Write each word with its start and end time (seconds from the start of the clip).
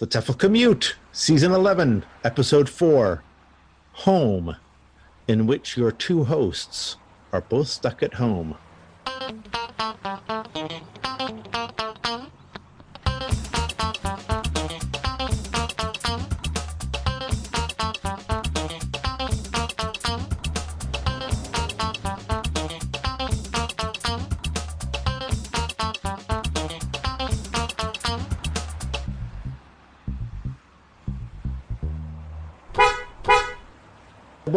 The 0.00 0.06
TEFL 0.06 0.38
Commute, 0.38 0.96
Season 1.12 1.52
11, 1.52 2.06
Episode 2.24 2.70
4 2.70 3.22
Home, 3.92 4.56
in 5.28 5.46
which 5.46 5.76
your 5.76 5.92
two 5.92 6.24
hosts 6.24 6.96
are 7.34 7.42
both 7.42 7.68
stuck 7.68 8.02
at 8.02 8.14
home. 8.14 8.56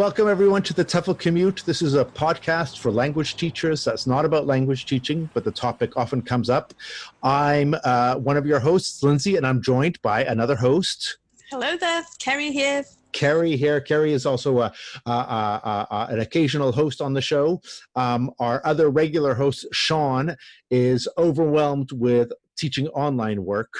Welcome, 0.04 0.28
everyone, 0.28 0.62
to 0.64 0.74
the 0.74 0.84
TEFL 0.84 1.18
Commute. 1.18 1.62
This 1.64 1.80
is 1.80 1.94
a 1.94 2.04
podcast 2.04 2.76
for 2.76 2.90
language 2.90 3.36
teachers 3.36 3.82
that's 3.82 4.06
not 4.06 4.26
about 4.26 4.46
language 4.46 4.84
teaching, 4.84 5.30
but 5.32 5.44
the 5.44 5.50
topic 5.50 5.96
often 5.96 6.20
comes 6.20 6.50
up. 6.50 6.74
I'm 7.22 7.74
uh, 7.84 8.16
one 8.16 8.36
of 8.36 8.44
your 8.44 8.60
hosts, 8.60 9.02
Lindsay, 9.02 9.36
and 9.36 9.46
I'm 9.46 9.62
joined 9.62 10.02
by 10.02 10.22
another 10.24 10.56
host. 10.56 11.16
Hello 11.50 11.78
there, 11.78 12.02
Ceri 12.18 12.52
here. 12.52 12.84
Ceri 13.14 13.56
here. 13.56 13.80
Ceri 13.80 14.10
is 14.10 14.26
also 14.26 14.60
a, 14.60 14.74
a, 15.06 15.10
a, 15.10 15.86
a, 15.90 16.06
an 16.10 16.20
occasional 16.20 16.70
host 16.70 17.00
on 17.00 17.14
the 17.14 17.22
show. 17.22 17.62
Um, 17.96 18.30
our 18.38 18.60
other 18.66 18.90
regular 18.90 19.32
host, 19.34 19.64
Shaun, 19.72 20.36
is 20.70 21.08
overwhelmed 21.16 21.92
with 21.92 22.30
teaching 22.56 22.88
online 22.88 23.44
work. 23.44 23.72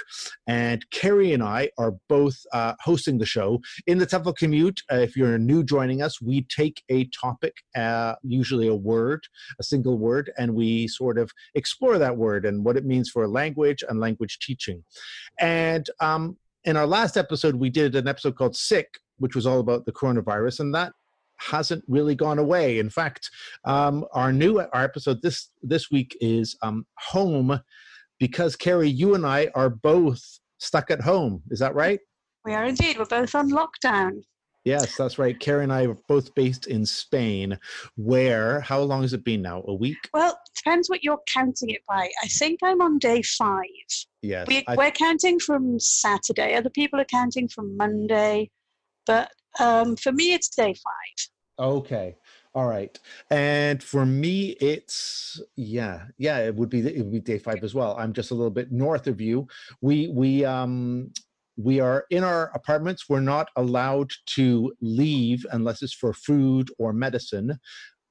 And 0.46 0.84
Ceri 0.90 1.34
and 1.34 1.42
I 1.42 1.70
are 1.78 1.94
both 2.08 2.36
uh, 2.52 2.74
hosting 2.80 3.18
the 3.18 3.26
show. 3.26 3.60
In 3.86 3.98
the 3.98 4.06
TEFL 4.06 4.36
Commute, 4.36 4.80
uh, 4.92 4.96
if 4.96 5.16
you're 5.16 5.38
new 5.38 5.64
joining 5.64 6.02
us, 6.02 6.20
we 6.20 6.42
take 6.42 6.82
a 6.88 7.04
topic, 7.06 7.54
uh, 7.76 8.14
usually 8.22 8.68
a 8.68 8.74
word, 8.74 9.24
a 9.58 9.62
single 9.62 9.98
word, 9.98 10.32
and 10.38 10.54
we 10.54 10.88
sort 10.88 11.18
of 11.18 11.30
explore 11.54 11.98
that 11.98 12.16
word 12.16 12.44
and 12.44 12.64
what 12.64 12.76
it 12.76 12.84
means 12.84 13.10
for 13.10 13.26
language 13.28 13.82
and 13.88 14.00
language 14.00 14.38
teaching. 14.40 14.84
And 15.40 15.88
um, 16.00 16.36
in 16.64 16.76
our 16.76 16.86
last 16.86 17.16
episode, 17.16 17.56
we 17.56 17.70
did 17.70 17.94
an 17.94 18.08
episode 18.08 18.36
called 18.36 18.56
Sick, 18.56 18.88
which 19.18 19.34
was 19.34 19.46
all 19.46 19.60
about 19.60 19.84
the 19.84 19.92
coronavirus, 19.92 20.60
and 20.60 20.74
that 20.74 20.92
hasn't 21.36 21.84
really 21.88 22.14
gone 22.14 22.38
away. 22.38 22.78
In 22.78 22.90
fact, 22.90 23.30
um, 23.64 24.04
our 24.12 24.32
new 24.32 24.58
our 24.60 24.84
episode 24.84 25.20
this 25.22 25.50
this 25.62 25.90
week 25.90 26.16
is 26.20 26.56
um, 26.62 26.86
home 26.98 27.60
because 28.24 28.56
Ceri, 28.56 28.90
you 28.90 29.14
and 29.14 29.26
I 29.26 29.50
are 29.54 29.68
both 29.68 30.22
stuck 30.56 30.90
at 30.90 31.02
home. 31.02 31.42
Is 31.50 31.58
that 31.58 31.74
right? 31.74 32.00
We 32.46 32.54
are 32.54 32.64
indeed. 32.64 32.96
We're 32.98 33.04
both 33.04 33.34
on 33.34 33.50
lockdown. 33.50 34.22
Yes, 34.64 34.96
that's 34.96 35.18
right. 35.18 35.38
Ceri 35.38 35.62
and 35.62 35.70
I 35.70 35.84
are 35.84 35.98
both 36.08 36.34
based 36.34 36.66
in 36.66 36.86
Spain. 36.86 37.58
Where? 37.96 38.62
How 38.62 38.80
long 38.80 39.02
has 39.02 39.12
it 39.12 39.24
been 39.24 39.42
now? 39.42 39.62
A 39.68 39.74
week? 39.74 39.98
Well, 40.14 40.38
depends 40.56 40.88
what 40.88 41.04
you're 41.04 41.20
counting 41.28 41.68
it 41.68 41.82
by. 41.86 42.08
I 42.22 42.28
think 42.28 42.60
I'm 42.62 42.80
on 42.80 42.96
day 42.98 43.20
five. 43.20 43.60
Yes. 44.22 44.46
We, 44.48 44.64
are 44.66 44.90
counting 44.90 45.38
from 45.38 45.78
Saturday. 45.78 46.54
Other 46.54 46.70
people 46.70 46.98
are 46.98 47.04
counting 47.04 47.46
from 47.46 47.76
Monday, 47.76 48.50
but 49.06 49.30
um, 49.60 49.96
for 49.96 50.12
me, 50.12 50.32
it's 50.32 50.48
day 50.48 50.72
five. 50.72 51.28
Okay. 51.58 52.16
All 52.54 52.66
right. 52.66 52.98
And 53.30 53.82
for 53.82 54.06
me, 54.06 54.50
it's 54.60 55.40
yeah, 55.56 56.06
yeah. 56.18 56.38
It 56.38 56.54
would 56.54 56.68
be 56.68 56.80
it 56.80 56.98
would 56.98 57.12
be 57.12 57.20
day 57.20 57.38
five 57.38 57.62
as 57.64 57.74
well. 57.74 57.96
I'm 57.98 58.12
just 58.12 58.30
a 58.30 58.34
little 58.34 58.50
bit 58.50 58.72
north 58.72 59.06
of 59.06 59.20
you. 59.20 59.46
We 59.80 60.08
we 60.08 60.44
um 60.44 61.12
we 61.56 61.80
are 61.80 62.04
in 62.10 62.24
our 62.24 62.50
apartments. 62.54 63.08
We're 63.08 63.20
not 63.20 63.48
allowed 63.56 64.10
to 64.34 64.72
leave 64.80 65.44
unless 65.52 65.82
it's 65.82 65.94
for 65.94 66.12
food 66.12 66.70
or 66.78 66.92
medicine. 66.92 67.58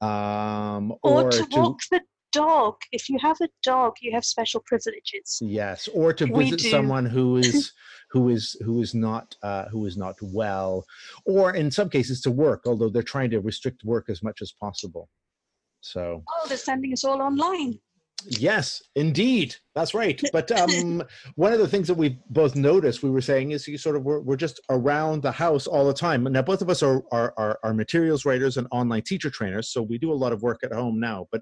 Um, 0.01 0.91
or, 1.03 1.23
or 1.23 1.29
to, 1.29 1.43
to 1.43 1.59
walk 1.59 1.79
the 1.89 2.01
dog. 2.33 2.75
If 2.91 3.09
you 3.09 3.17
have 3.21 3.37
a 3.41 3.47
dog, 3.63 3.93
you 4.01 4.11
have 4.11 4.25
special 4.25 4.61
privileges. 4.65 5.39
Yes, 5.41 5.87
or 5.93 6.11
to 6.13 6.25
visit 6.25 6.61
someone 6.61 7.05
who 7.05 7.37
is 7.47 7.71
who 8.11 8.29
is 8.29 8.57
who 8.65 8.81
is 8.81 8.93
not 8.93 9.35
uh, 9.43 9.65
who 9.69 9.85
is 9.85 9.95
not 9.95 10.15
well, 10.21 10.85
or 11.25 11.55
in 11.55 11.71
some 11.71 11.89
cases 11.89 12.21
to 12.21 12.31
work. 12.31 12.63
Although 12.65 12.89
they're 12.89 13.03
trying 13.03 13.29
to 13.31 13.39
restrict 13.39 13.83
work 13.83 14.09
as 14.09 14.21
much 14.21 14.41
as 14.41 14.51
possible. 14.51 15.07
So. 15.81 16.23
Oh, 16.29 16.45
they're 16.47 16.57
sending 16.57 16.93
us 16.93 17.03
all 17.03 17.21
online. 17.21 17.79
Yes, 18.25 18.81
indeed. 18.95 19.55
That's 19.75 19.93
right. 19.93 20.21
But 20.31 20.51
um, 20.51 21.03
one 21.35 21.53
of 21.53 21.59
the 21.59 21.67
things 21.67 21.87
that 21.87 21.95
we've 21.95 22.17
both 22.29 22.55
noticed, 22.55 23.03
we 23.03 23.09
were 23.09 23.21
saying, 23.21 23.51
is 23.51 23.67
you 23.67 23.77
sort 23.77 23.95
of 23.95 24.03
we're, 24.03 24.21
we're 24.21 24.37
just 24.37 24.61
around 24.69 25.21
the 25.21 25.31
house 25.31 25.67
all 25.67 25.85
the 25.85 25.93
time. 25.93 26.23
Now, 26.23 26.41
both 26.41 26.61
of 26.61 26.69
us 26.69 26.81
are, 26.81 27.03
are, 27.11 27.33
are, 27.37 27.59
are 27.63 27.73
materials 27.73 28.25
writers 28.25 28.57
and 28.57 28.67
online 28.71 29.01
teacher 29.01 29.29
trainers, 29.29 29.69
so 29.69 29.81
we 29.81 29.97
do 29.97 30.11
a 30.11 30.15
lot 30.15 30.31
of 30.31 30.41
work 30.41 30.61
at 30.63 30.71
home 30.71 30.99
now. 30.99 31.27
But 31.31 31.41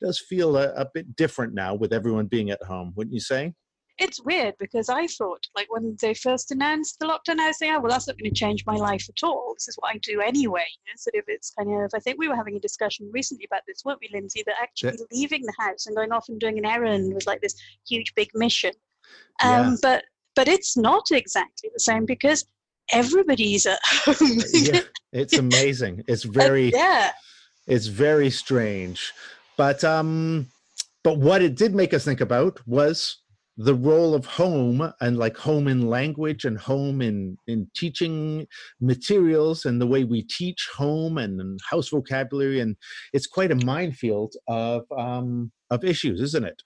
does 0.00 0.18
feel 0.18 0.56
a, 0.56 0.72
a 0.74 0.86
bit 0.92 1.16
different 1.16 1.54
now 1.54 1.74
with 1.74 1.92
everyone 1.92 2.26
being 2.26 2.50
at 2.50 2.62
home, 2.62 2.92
wouldn't 2.96 3.14
you 3.14 3.20
say? 3.20 3.54
It's 3.98 4.22
weird 4.22 4.54
because 4.60 4.88
I 4.88 5.08
thought, 5.08 5.44
like, 5.56 5.66
when 5.70 5.96
they 6.00 6.14
first 6.14 6.52
announced 6.52 7.00
the 7.00 7.06
lockdown, 7.06 7.40
I 7.40 7.48
was 7.48 7.58
saying, 7.58 7.74
oh, 7.74 7.80
well, 7.80 7.90
that's 7.90 8.06
not 8.06 8.16
going 8.16 8.32
to 8.32 8.38
change 8.38 8.64
my 8.64 8.76
life 8.76 9.04
at 9.08 9.26
all. 9.26 9.54
This 9.56 9.66
is 9.66 9.76
what 9.76 9.92
I 9.92 9.98
do 9.98 10.20
anyway. 10.20 10.66
You 10.86 10.92
know, 10.92 10.96
sort 10.96 11.16
of, 11.16 11.24
it's 11.26 11.50
kind 11.50 11.82
of, 11.82 11.90
I 11.92 11.98
think 11.98 12.16
we 12.16 12.28
were 12.28 12.36
having 12.36 12.54
a 12.54 12.60
discussion 12.60 13.10
recently 13.12 13.44
about 13.50 13.62
this, 13.66 13.82
weren't 13.84 13.98
we, 14.00 14.08
Lindsay? 14.12 14.44
That 14.46 14.54
actually 14.62 14.98
yeah. 15.00 15.06
leaving 15.10 15.42
the 15.42 15.54
house 15.58 15.86
and 15.86 15.96
going 15.96 16.12
off 16.12 16.26
and 16.28 16.38
doing 16.38 16.58
an 16.58 16.64
errand 16.64 17.12
was 17.12 17.26
like 17.26 17.40
this 17.40 17.56
huge, 17.88 18.14
big 18.14 18.28
mission. 18.34 18.72
Um, 19.42 19.50
yeah. 19.50 19.76
But 19.82 20.04
but 20.36 20.46
it's 20.46 20.76
not 20.76 21.10
exactly 21.10 21.68
the 21.74 21.80
same 21.80 22.04
because 22.04 22.46
everybody's 22.92 23.66
at 23.66 23.80
home. 23.84 24.38
yeah, 24.52 24.82
it's 25.12 25.36
amazing. 25.36 26.04
It's 26.06 26.22
very, 26.22 26.70
yeah. 26.70 27.10
It's 27.66 27.86
very 27.86 28.30
strange. 28.30 29.12
But 29.58 29.84
um, 29.84 30.46
but 31.04 31.18
what 31.18 31.42
it 31.42 31.56
did 31.56 31.74
make 31.74 31.92
us 31.92 32.04
think 32.04 32.22
about 32.22 32.66
was 32.66 33.18
the 33.58 33.74
role 33.74 34.14
of 34.14 34.24
home 34.24 34.92
and 35.00 35.18
like 35.18 35.36
home 35.36 35.66
in 35.66 35.90
language 35.90 36.44
and 36.44 36.56
home 36.56 37.02
in 37.02 37.36
in 37.48 37.68
teaching 37.74 38.46
materials 38.80 39.64
and 39.64 39.80
the 39.80 39.86
way 39.86 40.04
we 40.04 40.22
teach 40.22 40.68
home 40.74 41.18
and, 41.18 41.40
and 41.40 41.58
house 41.68 41.88
vocabulary 41.88 42.60
and 42.60 42.76
it's 43.12 43.26
quite 43.26 43.50
a 43.50 43.66
minefield 43.66 44.32
of 44.46 44.84
um, 44.96 45.50
of 45.70 45.84
issues, 45.84 46.20
isn't 46.20 46.44
it? 46.44 46.62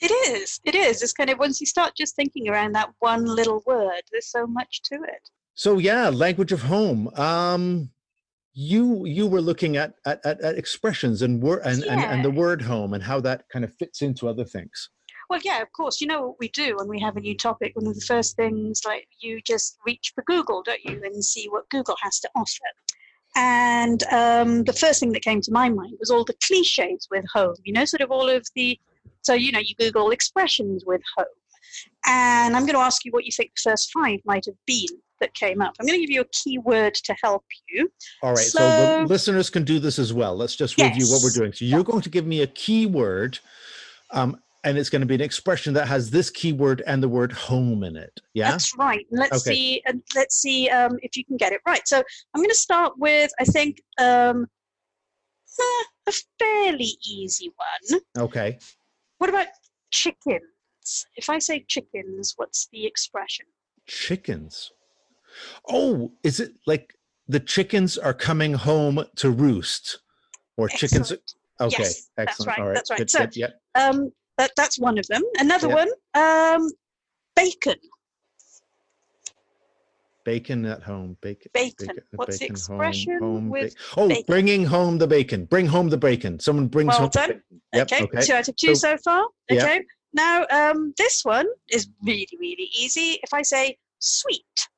It 0.00 0.10
is. 0.10 0.60
It 0.64 0.74
is. 0.74 1.02
It's 1.02 1.12
kind 1.12 1.28
of 1.28 1.38
once 1.38 1.60
you 1.60 1.66
start 1.66 1.92
just 1.94 2.16
thinking 2.16 2.48
around 2.48 2.72
that 2.72 2.90
one 3.00 3.26
little 3.26 3.62
word, 3.66 4.00
there's 4.10 4.30
so 4.30 4.46
much 4.46 4.80
to 4.84 4.94
it. 4.94 5.28
So 5.54 5.76
yeah, 5.76 6.08
language 6.08 6.52
of 6.52 6.62
home. 6.62 7.08
Um, 7.16 7.90
you 8.52 9.04
you 9.06 9.26
were 9.26 9.40
looking 9.40 9.76
at 9.76 9.94
at, 10.06 10.24
at, 10.24 10.40
at 10.40 10.58
expressions 10.58 11.22
and 11.22 11.42
word 11.42 11.62
and, 11.64 11.84
yeah. 11.84 11.92
and, 11.92 12.02
and 12.02 12.24
the 12.24 12.30
word 12.30 12.60
home 12.60 12.94
and 12.94 13.02
how 13.02 13.20
that 13.20 13.44
kind 13.52 13.64
of 13.64 13.74
fits 13.74 14.02
into 14.02 14.28
other 14.28 14.44
things. 14.44 14.90
Well 15.28 15.40
yeah 15.44 15.62
of 15.62 15.72
course. 15.72 16.00
You 16.00 16.08
know 16.08 16.28
what 16.28 16.36
we 16.40 16.48
do 16.48 16.76
when 16.76 16.88
we 16.88 17.00
have 17.00 17.16
a 17.16 17.20
new 17.20 17.36
topic? 17.36 17.72
One 17.74 17.86
of 17.86 17.94
the 17.94 18.00
first 18.00 18.36
things 18.36 18.82
like 18.84 19.06
you 19.20 19.40
just 19.42 19.78
reach 19.86 20.12
for 20.14 20.24
google 20.26 20.62
don't 20.62 20.84
you 20.84 21.00
and 21.04 21.24
see 21.24 21.48
what 21.48 21.68
google 21.70 21.96
has 22.02 22.18
to 22.20 22.30
offer. 22.34 22.70
And 23.36 24.02
um, 24.12 24.64
the 24.64 24.72
first 24.72 24.98
thing 24.98 25.12
that 25.12 25.22
came 25.22 25.40
to 25.42 25.52
my 25.52 25.68
mind 25.68 25.94
was 26.00 26.10
all 26.10 26.24
the 26.24 26.34
cliches 26.44 27.06
with 27.10 27.24
home 27.32 27.54
you 27.64 27.72
know 27.72 27.84
sort 27.84 28.00
of 28.00 28.10
all 28.10 28.28
of 28.28 28.46
the 28.56 28.78
so 29.22 29.34
you 29.34 29.52
know 29.52 29.60
you 29.60 29.74
google 29.78 30.10
expressions 30.10 30.84
with 30.84 31.02
home. 31.16 31.26
And 32.06 32.56
i'm 32.56 32.66
going 32.66 32.74
to 32.74 32.80
ask 32.80 33.04
you 33.04 33.12
what 33.12 33.24
you 33.24 33.30
think 33.30 33.52
the 33.54 33.70
first 33.70 33.92
five 33.92 34.18
might 34.24 34.46
have 34.46 34.56
been 34.66 34.88
that 35.20 35.34
came 35.34 35.60
up. 35.60 35.74
I'm 35.78 35.86
going 35.86 35.98
to 35.98 36.06
give 36.06 36.10
you 36.10 36.22
a 36.22 36.28
keyword 36.32 36.94
to 36.94 37.14
help 37.22 37.44
you. 37.68 37.90
All 38.22 38.30
right, 38.30 38.38
so, 38.38 38.58
so 38.58 39.00
the 39.00 39.06
listeners 39.06 39.50
can 39.50 39.64
do 39.64 39.78
this 39.78 39.98
as 39.98 40.12
well. 40.12 40.36
Let's 40.36 40.56
just 40.56 40.76
yes. 40.76 40.92
review 40.92 41.12
what 41.12 41.22
we're 41.22 41.30
doing. 41.30 41.52
So 41.52 41.64
you're 41.64 41.84
going 41.84 42.02
to 42.02 42.10
give 42.10 42.26
me 42.26 42.42
a 42.42 42.46
keyword, 42.46 43.38
um, 44.10 44.40
and 44.64 44.76
it's 44.76 44.90
going 44.90 45.00
to 45.00 45.06
be 45.06 45.14
an 45.14 45.20
expression 45.20 45.72
that 45.74 45.88
has 45.88 46.10
this 46.10 46.30
keyword 46.30 46.82
and 46.86 47.02
the 47.02 47.08
word 47.08 47.32
home 47.32 47.82
in 47.84 47.96
it. 47.96 48.20
Yeah, 48.34 48.50
that's 48.50 48.76
right. 48.76 49.06
Let's 49.10 49.46
okay. 49.46 49.54
see. 49.54 49.82
Uh, 49.88 49.94
let's 50.14 50.36
see 50.36 50.68
um, 50.68 50.98
if 51.02 51.16
you 51.16 51.24
can 51.24 51.36
get 51.36 51.52
it 51.52 51.60
right. 51.66 51.86
So 51.86 52.02
I'm 52.34 52.40
going 52.40 52.50
to 52.50 52.54
start 52.54 52.94
with, 52.98 53.30
I 53.40 53.44
think, 53.44 53.80
um, 53.98 54.46
eh, 55.58 55.84
a 56.08 56.12
fairly 56.38 56.92
easy 57.08 57.52
one. 57.56 58.00
Okay. 58.18 58.58
What 59.18 59.30
about 59.30 59.46
chickens? 59.90 60.42
If 61.16 61.28
I 61.30 61.38
say 61.38 61.64
chickens, 61.68 62.34
what's 62.36 62.68
the 62.72 62.86
expression? 62.86 63.46
Chickens. 63.86 64.72
Oh, 65.68 66.12
is 66.22 66.40
it 66.40 66.52
like 66.66 66.94
the 67.28 67.40
chickens 67.40 67.96
are 67.98 68.14
coming 68.14 68.54
home 68.54 69.04
to 69.16 69.30
roost, 69.30 70.00
or 70.56 70.68
excellent. 70.72 71.06
chickens? 71.06 71.12
Okay, 71.60 71.76
yes, 71.78 72.10
excellent. 72.16 72.26
That's 72.26 72.46
right. 72.46 72.58
All 72.58 72.66
right. 72.66 72.74
That's 72.74 72.90
right. 72.90 72.98
Good, 72.98 73.10
so, 73.10 73.18
good, 73.20 73.36
yeah. 73.36 73.48
um, 73.74 74.12
that, 74.38 74.52
that's 74.56 74.78
one 74.78 74.98
of 74.98 75.06
them. 75.08 75.22
Another 75.38 75.68
yeah. 75.68 75.74
one, 75.74 76.60
um, 76.62 76.70
bacon. 77.36 77.76
Bacon 80.24 80.64
at 80.66 80.82
home. 80.82 81.16
Bacon. 81.20 81.50
Bacon. 81.54 81.86
bacon 81.86 82.02
What's 82.12 82.38
bacon, 82.38 82.54
the 82.54 82.58
expression 82.58 83.18
home, 83.20 83.32
home 83.32 83.48
with? 83.50 83.74
Oh, 83.96 84.08
bacon. 84.08 84.24
bringing 84.26 84.64
home 84.64 84.98
the 84.98 85.06
bacon. 85.06 85.44
Bring 85.46 85.66
home 85.66 85.88
the 85.88 85.96
bacon. 85.96 86.38
Someone 86.40 86.68
brings 86.68 86.88
well 86.88 87.00
home. 87.00 87.10
done. 87.10 87.42
Yep, 87.74 87.92
okay. 87.92 88.04
okay. 88.04 88.20
Two 88.22 88.34
out 88.34 88.48
of 88.48 88.56
two 88.56 88.74
so, 88.74 88.96
so 88.96 88.98
far. 88.98 89.26
Okay. 89.50 89.76
Yeah. 89.76 89.80
Now, 90.12 90.46
um, 90.50 90.92
this 90.98 91.24
one 91.24 91.46
is 91.70 91.88
really, 92.02 92.28
really 92.38 92.70
easy. 92.78 93.18
If 93.22 93.32
I 93.32 93.42
say 93.42 93.78
sweet. 93.98 94.68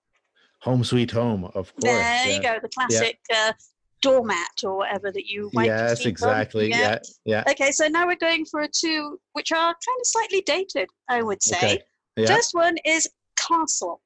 Home 0.62 0.84
sweet 0.84 1.10
home, 1.10 1.44
of 1.44 1.74
course. 1.74 1.84
There 1.84 2.26
yeah. 2.28 2.36
you 2.36 2.42
go, 2.42 2.58
the 2.62 2.68
classic 2.68 3.18
uh, 3.34 3.52
doormat 4.00 4.62
or 4.62 4.76
whatever 4.78 5.10
that 5.10 5.26
you 5.26 5.50
might 5.52 5.70
have 5.70 5.88
Yes, 5.90 6.06
exactly. 6.06 6.70
Yeah, 6.70 6.98
yeah. 7.24 7.42
Okay, 7.50 7.72
so 7.72 7.88
now 7.88 8.06
we're 8.06 8.14
going 8.16 8.44
for 8.44 8.66
two, 8.72 9.18
which 9.32 9.50
are 9.50 9.58
kind 9.74 10.00
of 10.00 10.06
slightly 10.06 10.42
dated, 10.42 10.88
I 11.08 11.22
would 11.22 11.42
say. 11.42 11.56
Okay. 11.56 11.82
Yeah. 12.16 12.26
First 12.26 12.54
one 12.54 12.76
is 12.84 13.08
castle. 13.36 14.00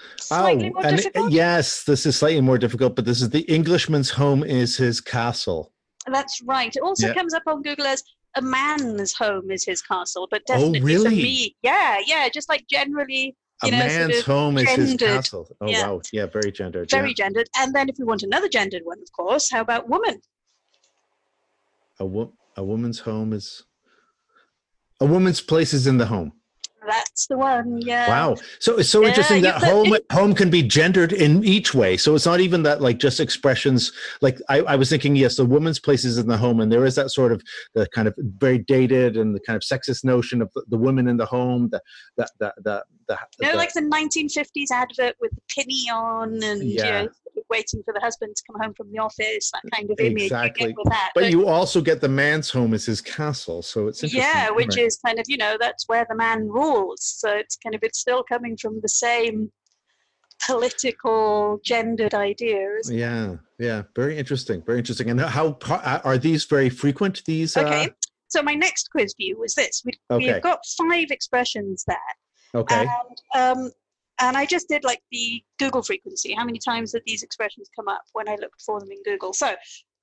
Oh, 0.00 0.06
Slightly 0.20 0.70
more 0.70 0.84
and 0.84 0.96
difficult. 0.96 1.30
yes, 1.32 1.84
this 1.84 2.04
is 2.04 2.16
slightly 2.16 2.40
more 2.40 2.58
difficult, 2.58 2.94
but 2.96 3.04
this 3.04 3.22
is 3.22 3.30
the 3.30 3.42
Englishman's 3.42 4.10
home 4.10 4.42
is 4.42 4.76
his 4.76 5.00
castle. 5.00 5.72
That's 6.10 6.42
right. 6.42 6.74
It 6.74 6.82
also 6.82 7.06
Yeah. 7.08 7.14
comes 7.14 7.32
up 7.32 7.44
on 7.46 7.62
Google 7.62 7.86
as 7.86 8.02
a 8.34 8.42
man's 8.42 9.12
home 9.12 9.50
is 9.50 9.64
his 9.64 9.80
castle, 9.80 10.26
but 10.30 10.42
Oh, 10.50 10.54
definitely 10.54 10.80
for 10.80 10.86
really? 10.86 11.16
me, 11.16 11.56
yeah, 11.62 12.00
yeah, 12.04 12.28
just 12.28 12.48
like 12.48 12.66
generally 12.66 13.36
A 13.62 13.66
You 13.66 13.72
know, 13.72 13.78
sort 13.78 13.90
man's 13.92 14.18
of 14.18 14.24
home 14.26 14.58
is 14.58 14.70
his 14.70 14.88
gendered. 14.90 15.08
castle. 15.08 15.56
Oh 15.60 15.68
Yeah. 15.68 15.88
wow, 15.88 16.00
yeah, 16.12 16.26
very 16.26 16.50
gendered. 16.52 16.90
very 16.90 17.08
yeah. 17.08 17.14
gendered. 17.14 17.48
And 17.58 17.74
then 17.74 17.88
if 17.88 17.96
we 17.98 18.04
want 18.04 18.22
another 18.22 18.48
gendered 18.48 18.82
one, 18.84 18.98
of 19.00 19.10
course, 19.12 19.50
how 19.50 19.60
about 19.60 19.88
woman? 19.88 20.20
A, 22.00 22.04
wo- 22.06 22.32
a 22.56 22.64
woman's 22.64 23.00
home 23.00 23.32
is 23.32 23.62
a 25.00 25.06
woman's 25.06 25.40
place 25.40 25.72
is 25.74 25.86
in 25.86 25.98
the 25.98 26.06
home. 26.06 26.32
That's 26.84 27.28
the 27.28 27.38
one. 27.38 27.80
Yeah. 27.80 28.08
Wow. 28.08 28.36
So 28.58 28.76
it's 28.78 28.88
so 28.88 29.02
Yeah, 29.02 29.08
interesting 29.10 29.42
that 29.42 29.62
home 29.62 29.94
home 30.10 30.34
can 30.34 30.50
be 30.50 30.64
gendered 30.64 31.12
in 31.12 31.44
each 31.44 31.74
way. 31.74 31.96
So 31.96 32.16
it's 32.16 32.26
not 32.26 32.40
even 32.40 32.64
that 32.64 32.80
like 32.80 32.98
just 32.98 33.20
expressions 33.20 33.92
like 34.20 34.38
I, 34.48 34.62
I 34.62 34.74
was 34.74 34.90
thinking, 34.90 35.14
yes, 35.14 35.36
the 35.36 35.44
woman's 35.44 35.78
place 35.78 36.04
is 36.04 36.18
in 36.18 36.26
the 36.26 36.36
home, 36.36 36.58
and 36.60 36.72
there 36.72 36.84
is 36.84 36.96
that 36.96 37.10
sort 37.10 37.30
of 37.30 37.40
the 37.74 37.86
kind 37.94 38.08
of 38.08 38.14
very 38.18 38.58
dated 38.58 39.16
and 39.16 39.32
the 39.32 39.38
kind 39.46 39.56
of 39.56 39.62
sexist 39.62 40.02
notion 40.02 40.42
of 40.42 40.50
the, 40.56 40.64
the 40.70 40.76
women 40.76 41.06
in 41.06 41.16
the 41.18 41.26
home, 41.26 41.68
the 41.70 41.80
the 42.16 42.26
the 42.40 42.52
the, 42.64 42.84
the, 43.38 43.46
You 43.46 43.52
the- 43.52 43.56
like 43.58 43.72
the 43.72 43.80
1950s 43.82 44.70
advert 44.72 45.16
with 45.20 45.32
the 45.32 45.40
pinny 45.48 45.88
on 45.92 46.42
and 46.42 46.62
you 46.62 46.76
Yeah. 46.78 47.02
know, 47.02 47.08
waiting 47.50 47.82
for 47.84 47.92
the 47.92 48.00
husband 48.00 48.34
to 48.36 48.42
come 48.50 48.60
home 48.62 48.74
from 48.74 48.90
the 48.92 48.98
office, 48.98 49.50
that 49.52 49.62
kind 49.74 49.90
of 49.90 49.98
image 50.00 50.22
Exactly. 50.24 50.68
you 50.76 50.84
that. 50.86 51.10
but 51.14 51.30
you 51.30 51.46
also 51.48 51.80
get 51.80 52.00
the 52.00 52.08
man's 52.08 52.48
home 52.50 52.72
as 52.74 52.86
his 52.86 53.00
castle. 53.00 53.62
So 53.62 53.88
it's 53.88 54.02
interesting. 54.02 54.20
yeah, 54.22 54.50
which 54.50 54.76
Right. 54.76 54.86
is 54.86 54.98
kind 55.04 55.18
of, 55.18 55.26
you 55.28 55.36
know, 55.36 55.56
that's 55.60 55.86
where 55.88 56.06
the 56.08 56.14
man 56.14 56.48
rules. 56.48 57.02
So 57.04 57.30
it's 57.30 57.56
kind 57.56 57.74
of, 57.74 57.82
it's 57.82 57.98
still 57.98 58.22
coming 58.22 58.56
from 58.56 58.80
the 58.80 58.88
same 58.88 59.52
political 60.46 61.60
gendered 61.64 62.14
ideas. 62.14 62.90
yeah, 62.90 63.36
yeah, 63.58 63.82
very 63.94 64.18
interesting, 64.18 64.62
very 64.66 64.78
interesting. 64.78 65.10
And 65.10 65.20
how 65.20 65.56
how- 65.62 66.00
are 66.04 66.18
these 66.18 66.44
very 66.44 66.68
frequent? 66.70 67.22
These 67.24 67.56
Okay. 67.56 67.84
Uh, 67.86 67.88
So 68.28 68.42
my 68.42 68.54
next 68.54 68.90
quiz 68.90 69.12
for 69.12 69.22
you 69.22 69.38
was 69.38 69.54
this. 69.54 69.82
We, 69.84 69.92
Okay. 70.10 70.32
We've 70.32 70.42
got 70.42 70.60
five 70.78 71.10
expressions 71.10 71.84
there. 71.86 71.98
Okay, 72.54 72.86
And, 73.34 73.58
um, 73.58 73.70
and 74.20 74.36
I 74.36 74.46
just 74.46 74.68
did 74.68 74.84
like 74.84 75.02
the 75.10 75.42
Google 75.58 75.82
frequency. 75.82 76.34
How 76.34 76.44
many 76.44 76.58
times 76.58 76.92
did 76.92 77.02
these 77.06 77.22
expressions 77.22 77.68
come 77.74 77.88
up 77.88 78.02
when 78.12 78.28
I 78.28 78.36
looked 78.36 78.62
for 78.62 78.78
them 78.80 78.90
in 78.90 79.02
Google? 79.04 79.32
So 79.32 79.54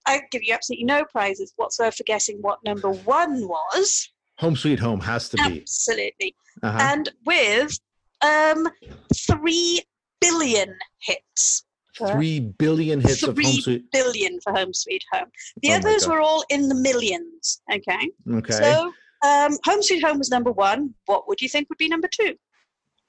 I 0.05 0.21
give 0.31 0.43
you 0.43 0.53
absolutely 0.53 0.85
no 0.85 1.05
prizes 1.05 1.53
whatsoever 1.55 1.91
for 1.91 2.03
guessing 2.03 2.37
what 2.41 2.59
number 2.65 2.91
one 2.91 3.47
was. 3.47 4.09
home 4.37 4.55
sweet 4.55 4.79
home 4.79 4.99
has 5.01 5.29
to 5.29 5.37
be. 5.37 5.61
Absolutely. 5.61 6.35
Uh-huh. 6.63 6.79
And 6.81 7.09
with 7.25 7.79
um, 8.21 8.67
three 9.15 9.81
billion 10.21 10.75
hits. 11.01 11.63
Three 11.95 12.39
billion 12.39 13.01
hits 13.01 13.23
of 13.23 13.37
home 13.37 13.59
sweet. 13.59 13.91
billion 13.91 14.39
for 14.39 14.53
Home 14.53 14.73
Sweet 14.73 15.03
Home. 15.11 15.27
The 15.61 15.73
Oh 15.73 15.75
others 15.75 16.07
were 16.07 16.21
all 16.21 16.45
in 16.49 16.69
the 16.69 16.75
millions. 16.75 17.61
Okay. 17.69 18.09
Okay. 18.31 18.53
So 18.53 18.93
um, 19.25 19.57
Home 19.65 19.81
Sweet 19.81 20.03
Home 20.03 20.17
was 20.17 20.29
number 20.29 20.51
one. 20.51 20.93
What 21.05 21.27
would 21.27 21.41
you 21.41 21.49
think 21.49 21.69
would 21.69 21.77
be 21.77 21.87
number 21.87 22.07
two? 22.07 22.35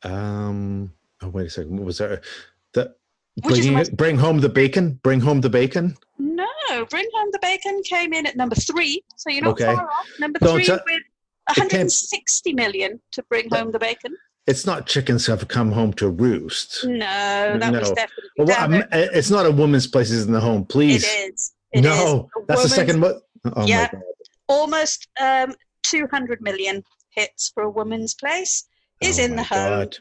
Um. 0.03 0.93
Oh, 1.23 1.29
wait 1.29 1.47
a 1.49 1.51
second. 1.51 1.77
What 1.77 1.85
was 1.87 1.99
there? 1.99 2.23
The 2.73 2.95
is 3.37 3.43
bringing 3.43 3.73
my- 3.75 3.85
bring 3.93 4.17
home 4.19 4.41
the 4.41 4.49
bacon. 4.49 4.99
Bring 5.03 5.21
home 5.21 5.41
the 5.41 5.51
bacon. 5.51 5.97
No, 6.19 6.47
Bring 6.89 7.07
Home 7.15 7.29
the 7.33 7.39
Bacon 7.43 7.83
came 7.85 8.13
in 8.13 8.27
at 8.27 8.37
number 8.37 8.55
three, 8.55 9.03
so 9.17 9.29
you're 9.31 9.43
not 9.43 9.53
Okay. 9.53 9.65
far 9.65 9.91
off. 9.91 10.07
Number 10.19 10.39
Don't 10.39 10.57
three 10.57 10.65
tell- 10.65 10.81
with 10.87 11.03
came- 11.57 11.65
160 11.65 12.53
million 12.55 13.01
to 13.13 13.23
Bring 13.25 13.49
Home 13.51 13.73
the 13.73 13.79
Bacon. 13.79 14.17
It's 14.47 14.65
not 14.67 14.87
chickens 14.87 15.27
have 15.27 15.47
come 15.49 15.73
home 15.73 15.93
to 15.95 16.09
roost. 16.09 16.85
No, 16.87 16.99
that 17.59 17.73
was 17.73 17.91
definitely 17.91 18.31
Well, 18.39 18.47
down 18.47 18.85
it's 18.93 19.31
not 19.31 19.45
a 19.47 19.51
woman's 19.51 19.87
place 19.87 20.11
is 20.11 20.27
in 20.27 20.33
the 20.33 20.41
home. 20.41 20.65
Please. 20.65 21.05
It 21.05 21.33
is. 21.35 21.53
It 21.73 21.79
is. 21.81 21.85
no, 21.85 22.29
A 22.37 22.47
that's 22.47 22.63
the 22.63 22.69
second 22.69 23.01
one. 23.03 23.21
Oh 23.57 23.67
Yeah. 23.67 23.89
my 23.93 23.99
god. 23.99 24.03
Almost 24.49 25.09
um, 25.21 25.55
200 25.83 26.41
million 26.41 26.85
hits 27.11 27.51
for 27.53 27.65
a 27.65 27.71
woman's 27.71 28.15
place 28.15 28.65
is 29.01 29.19
Oh 29.19 29.25
in 29.25 29.37
the 29.37 29.43
home. 29.43 29.69
God. 29.69 29.99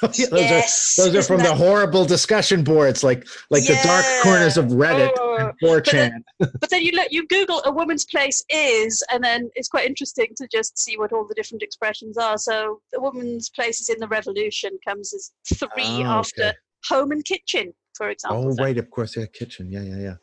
those 0.00 0.18
yes, 0.18 0.98
are 0.98 1.04
those 1.04 1.16
are 1.16 1.22
from 1.22 1.42
the 1.42 1.54
horrible 1.54 2.04
discussion 2.04 2.64
boards, 2.64 3.02
like 3.04 3.26
like 3.50 3.66
the 3.66 3.78
dark 3.82 4.04
corners 4.22 4.56
of 4.56 4.66
Reddit 4.66 5.10
Oh, 5.18 5.36
and 5.36 5.52
4chan. 5.62 6.22
but 6.38 6.70
then 6.70 6.82
you 6.82 6.92
look, 6.92 7.08
you 7.10 7.26
Google 7.26 7.60
a 7.64 7.70
woman's 7.70 8.04
place 8.06 8.44
is, 8.48 9.02
and 9.12 9.22
then 9.22 9.50
it's 9.56 9.68
quite 9.68 9.86
interesting 9.86 10.28
to 10.36 10.48
just 10.50 10.78
see 10.78 10.96
what 10.96 11.12
all 11.12 11.26
the 11.26 11.34
different 11.34 11.62
expressions 11.62 12.16
are. 12.16 12.38
So 12.38 12.80
the 12.92 13.00
woman's 13.00 13.50
place 13.50 13.80
is 13.80 13.88
in 13.90 13.98
the 13.98 14.08
revolution 14.08 14.78
comes 14.86 15.12
as 15.12 15.32
three 15.54 15.68
Oh, 16.04 16.04
after 16.04 16.42
okay. 16.44 16.52
Home 16.88 17.12
and 17.12 17.24
kitchen, 17.24 17.72
for 17.94 18.08
oh, 18.08 18.10
example. 18.10 18.56
Oh 18.58 18.62
right, 18.62 18.78
of 18.78 18.90
course, 18.90 19.16
yeah, 19.16 19.26
kitchen, 19.26 19.70
yeah, 19.70 19.82
yeah, 19.82 19.98
yeah. 19.98 20.14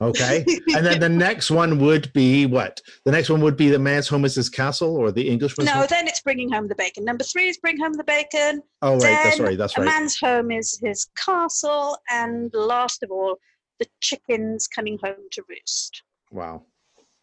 Okay, 0.00 0.44
and 0.74 0.86
then 0.86 1.00
the 1.00 1.08
next 1.08 1.50
one 1.50 1.78
would 1.78 2.12
be 2.12 2.46
what? 2.46 2.80
The 3.04 3.12
next 3.12 3.28
one 3.28 3.40
would 3.42 3.56
be 3.56 3.68
the 3.68 3.78
man's 3.78 4.08
home 4.08 4.24
is 4.24 4.34
his 4.34 4.48
castle, 4.48 4.96
or 4.96 5.12
the 5.12 5.28
Englishman's 5.28 5.68
no, 5.68 5.74
home. 5.74 5.86
then 5.88 6.08
it's 6.08 6.20
bringing 6.20 6.50
home 6.50 6.68
the 6.68 6.74
bacon. 6.74 7.04
Number 7.04 7.24
three 7.24 7.48
is 7.48 7.58
bring 7.58 7.78
home 7.78 7.92
the 7.92 8.04
bacon. 8.04 8.62
Oh 8.82 8.94
right, 8.94 9.00
that's 9.00 9.40
right, 9.40 9.58
that's 9.58 9.76
A 9.76 9.80
right. 9.80 9.86
man's 9.86 10.18
home 10.18 10.50
is 10.50 10.78
his 10.82 11.08
castle, 11.22 11.98
and 12.10 12.50
last 12.54 13.02
of 13.02 13.10
all, 13.10 13.36
the 13.78 13.86
chickens 14.00 14.66
coming 14.66 14.98
home 15.02 15.28
to 15.32 15.42
roost. 15.48 16.02
Wow. 16.30 16.62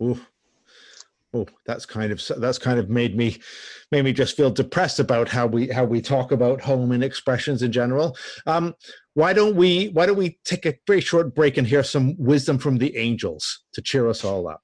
Ooh. 0.01 0.19
Oh, 1.35 1.47
that's 1.65 1.87
kind 1.87 2.11
of 2.11 2.21
that's 2.37 2.59
kind 2.59 2.77
of 2.77 2.91
made 2.91 3.17
me 3.17 3.39
made 3.91 4.03
me 4.03 4.13
just 4.13 4.37
feel 4.37 4.51
depressed 4.51 4.99
about 4.99 5.27
how 5.27 5.47
we 5.47 5.67
how 5.67 5.83
we 5.83 5.99
talk 5.99 6.31
about 6.31 6.61
home 6.61 6.91
and 6.91 7.03
expressions 7.03 7.63
in 7.63 7.71
general. 7.71 8.15
Um, 8.45 8.75
why 9.15 9.33
don't 9.33 9.55
we 9.55 9.87
why 9.87 10.05
don't 10.05 10.17
we 10.17 10.37
take 10.45 10.67
a 10.67 10.75
very 10.85 11.01
short 11.01 11.33
break 11.33 11.57
and 11.57 11.65
hear 11.65 11.83
some 11.83 12.15
wisdom 12.19 12.59
from 12.59 12.77
the 12.77 12.95
angels 12.97 13.63
to 13.73 13.81
cheer 13.81 14.07
us 14.07 14.23
all 14.23 14.47
up? 14.47 14.61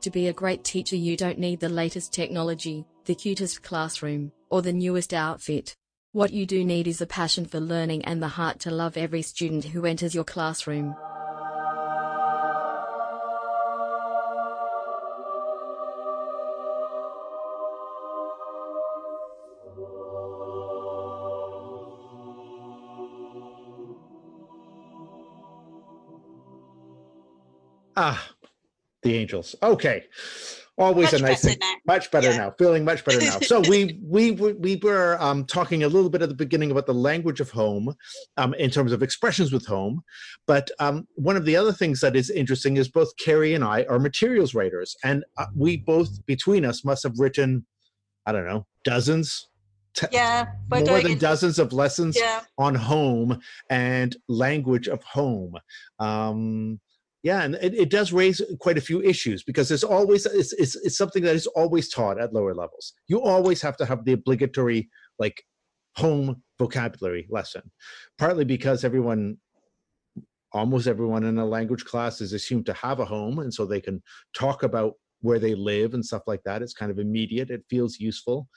To 0.00 0.10
be 0.10 0.26
a 0.26 0.32
great 0.32 0.64
teacher, 0.64 0.96
you 0.96 1.16
don't 1.16 1.38
need 1.38 1.60
the 1.60 1.68
latest 1.68 2.12
technology, 2.12 2.84
the 3.04 3.14
cutest 3.14 3.62
classroom, 3.62 4.32
or 4.50 4.62
the 4.62 4.72
newest 4.72 5.12
outfit. 5.12 5.76
What 6.12 6.32
you 6.32 6.46
do 6.46 6.64
need 6.64 6.86
is 6.86 7.00
a 7.00 7.06
passion 7.06 7.46
for 7.46 7.58
learning 7.58 8.04
and 8.04 8.22
the 8.22 8.28
heart 8.28 8.60
to 8.60 8.70
love 8.70 8.96
every 8.96 9.22
student 9.22 9.64
who 9.64 9.86
enters 9.86 10.14
your 10.14 10.24
classroom. 10.24 10.94
Ah, 27.96 28.30
the 29.02 29.14
angels. 29.14 29.54
Okay, 29.62 30.04
always 30.78 31.12
Much 31.12 31.20
a 31.20 31.24
nice 31.24 31.42
thing. 31.44 31.56
now. 31.60 31.74
Much 31.86 32.10
better 32.10 32.30
Yeah. 32.30 32.36
now. 32.38 32.50
Feeling 32.58 32.84
much 32.84 33.04
better 33.04 33.20
now. 33.20 33.38
So 33.40 33.60
we 33.68 33.98
we 34.02 34.30
we 34.32 34.76
were 34.76 35.16
um, 35.20 35.44
talking 35.44 35.82
a 35.82 35.88
little 35.88 36.10
bit 36.10 36.22
at 36.22 36.28
the 36.28 36.34
beginning 36.34 36.70
about 36.70 36.86
the 36.86 36.94
language 36.94 37.40
of 37.40 37.50
home, 37.50 37.94
um, 38.36 38.54
in 38.54 38.70
terms 38.70 38.92
of 38.92 39.02
expressions 39.02 39.52
with 39.52 39.66
home. 39.66 40.02
But 40.46 40.70
um, 40.78 41.06
one 41.14 41.36
of 41.36 41.44
the 41.44 41.56
other 41.56 41.72
things 41.72 42.00
that 42.00 42.16
is 42.16 42.30
interesting 42.30 42.76
is 42.76 42.88
both 42.88 43.12
Ceri 43.16 43.54
and 43.54 43.62
I 43.64 43.84
are 43.84 43.98
materials 43.98 44.54
writers, 44.54 44.96
and 45.04 45.24
uh, 45.36 45.46
we 45.54 45.76
both 45.76 46.24
between 46.26 46.64
us 46.64 46.84
must 46.84 47.02
have 47.04 47.18
written, 47.18 47.66
I 48.26 48.32
don't 48.32 48.46
know, 48.46 48.66
dozens. 48.84 49.48
te- 49.94 50.06
Yeah, 50.10 50.46
more 50.70 51.00
than 51.02 51.18
dozens 51.18 51.58
of 51.58 51.72
lessons 51.72 52.16
Yeah, 52.18 52.40
on 52.58 52.74
home 52.74 53.40
and 53.68 54.16
language 54.28 54.88
of 54.88 55.02
home. 55.04 55.54
Um, 55.98 56.80
yeah, 57.22 57.42
and 57.42 57.54
it, 57.56 57.74
it 57.74 57.90
does 57.90 58.12
raise 58.12 58.42
quite 58.60 58.78
a 58.78 58.82
few 58.82 59.00
issues 59.02 59.42
because 59.42 59.68
there's 59.68 59.84
always 59.84 60.26
it's, 60.26 60.52
it's 60.54 60.76
it's 60.76 60.96
something 60.96 61.22
that 61.22 61.36
is 61.36 61.46
always 61.48 61.88
taught 61.88 62.20
at 62.20 62.32
lower 62.32 62.54
levels. 62.54 62.94
You 63.06 63.22
always 63.22 63.62
have 63.62 63.76
to 63.78 63.86
have 63.86 64.04
the 64.04 64.12
obligatory 64.12 64.90
like 65.18 65.42
home 65.96 66.42
vocabulary 66.58 67.26
lesson, 67.30 67.62
partly 68.18 68.44
because 68.44 68.84
everyone 68.84 69.36
almost 70.52 70.86
everyone 70.86 71.24
in 71.24 71.38
a 71.38 71.46
language 71.46 71.84
class 71.84 72.20
is 72.20 72.32
assumed 72.32 72.66
to 72.66 72.74
have 72.74 73.00
a 73.00 73.04
home 73.04 73.38
and 73.38 73.54
so 73.54 73.64
they 73.64 73.80
can 73.80 74.02
talk 74.36 74.62
about 74.64 74.94
where 75.20 75.38
they 75.38 75.54
live 75.54 75.94
and 75.94 76.04
stuff 76.04 76.22
like 76.26 76.42
that. 76.44 76.60
It's 76.60 76.74
kind 76.74 76.90
of 76.90 76.98
immediate. 76.98 77.50
It 77.50 77.64
feels 77.70 77.98
useful 77.98 78.48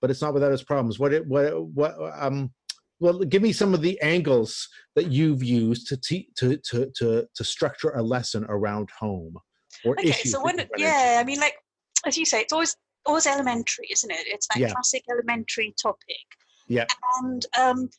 but 0.00 0.10
it's 0.10 0.22
not 0.22 0.34
without 0.34 0.52
its 0.52 0.62
problems. 0.62 0.98
What 0.98 1.12
it 1.12 1.26
what 1.26 1.66
what 1.68 1.94
um 2.14 2.52
well, 3.00 3.18
give 3.20 3.42
me 3.42 3.52
some 3.52 3.74
of 3.74 3.82
the 3.82 4.00
angles 4.00 4.68
that 4.94 5.10
you've 5.10 5.42
used 5.42 5.86
to 5.88 5.96
te- 5.96 6.28
to, 6.36 6.56
to 6.58 6.90
to 6.96 7.28
to 7.34 7.44
structure 7.44 7.90
a 7.90 8.02
lesson 8.02 8.44
around 8.48 8.88
home 8.98 9.36
or 9.84 9.94
Okay, 9.98 10.10
issues. 10.10 10.32
so 10.32 10.42
when 10.42 10.58
yeah, 10.78 11.18
I 11.20 11.24
mean, 11.24 11.40
like 11.40 11.56
as 12.06 12.16
you 12.16 12.24
say, 12.24 12.40
it's 12.40 12.52
always 12.52 12.76
always 13.04 13.26
elementary, 13.26 13.86
isn't 13.90 14.10
it? 14.10 14.26
It's 14.26 14.48
that 14.48 14.58
Yeah. 14.58 14.72
classic 14.72 15.04
elementary 15.10 15.74
topic. 15.80 16.26
Yeah. 16.68 16.86
And 17.20 17.46
um, 17.58 17.90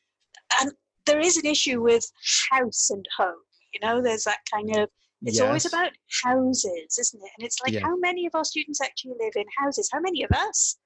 and 0.60 0.72
there 1.06 1.20
is 1.20 1.38
an 1.38 1.46
issue 1.46 1.82
with 1.82 2.06
house 2.52 2.90
and 2.90 3.06
home. 3.18 3.42
You 3.74 3.80
know, 3.82 4.02
there's 4.02 4.24
that 4.24 4.40
kind 4.54 4.76
of 4.78 4.90
it's 5.24 5.40
always 5.40 5.66
about 5.66 5.92
houses, 6.24 6.98
isn't 7.00 7.20
it? 7.24 7.32
And 7.38 7.46
it's 7.46 7.60
like 7.64 7.74
Yeah. 7.74 7.82
how 7.82 7.98
many 7.98 8.26
of 8.28 8.36
our 8.36 8.46
students 8.46 8.82
actually 8.82 9.16
live 9.20 9.34
in 9.36 9.46
houses? 9.58 9.90
How 9.92 10.00
many 10.00 10.24
of 10.24 10.32
us 10.32 10.78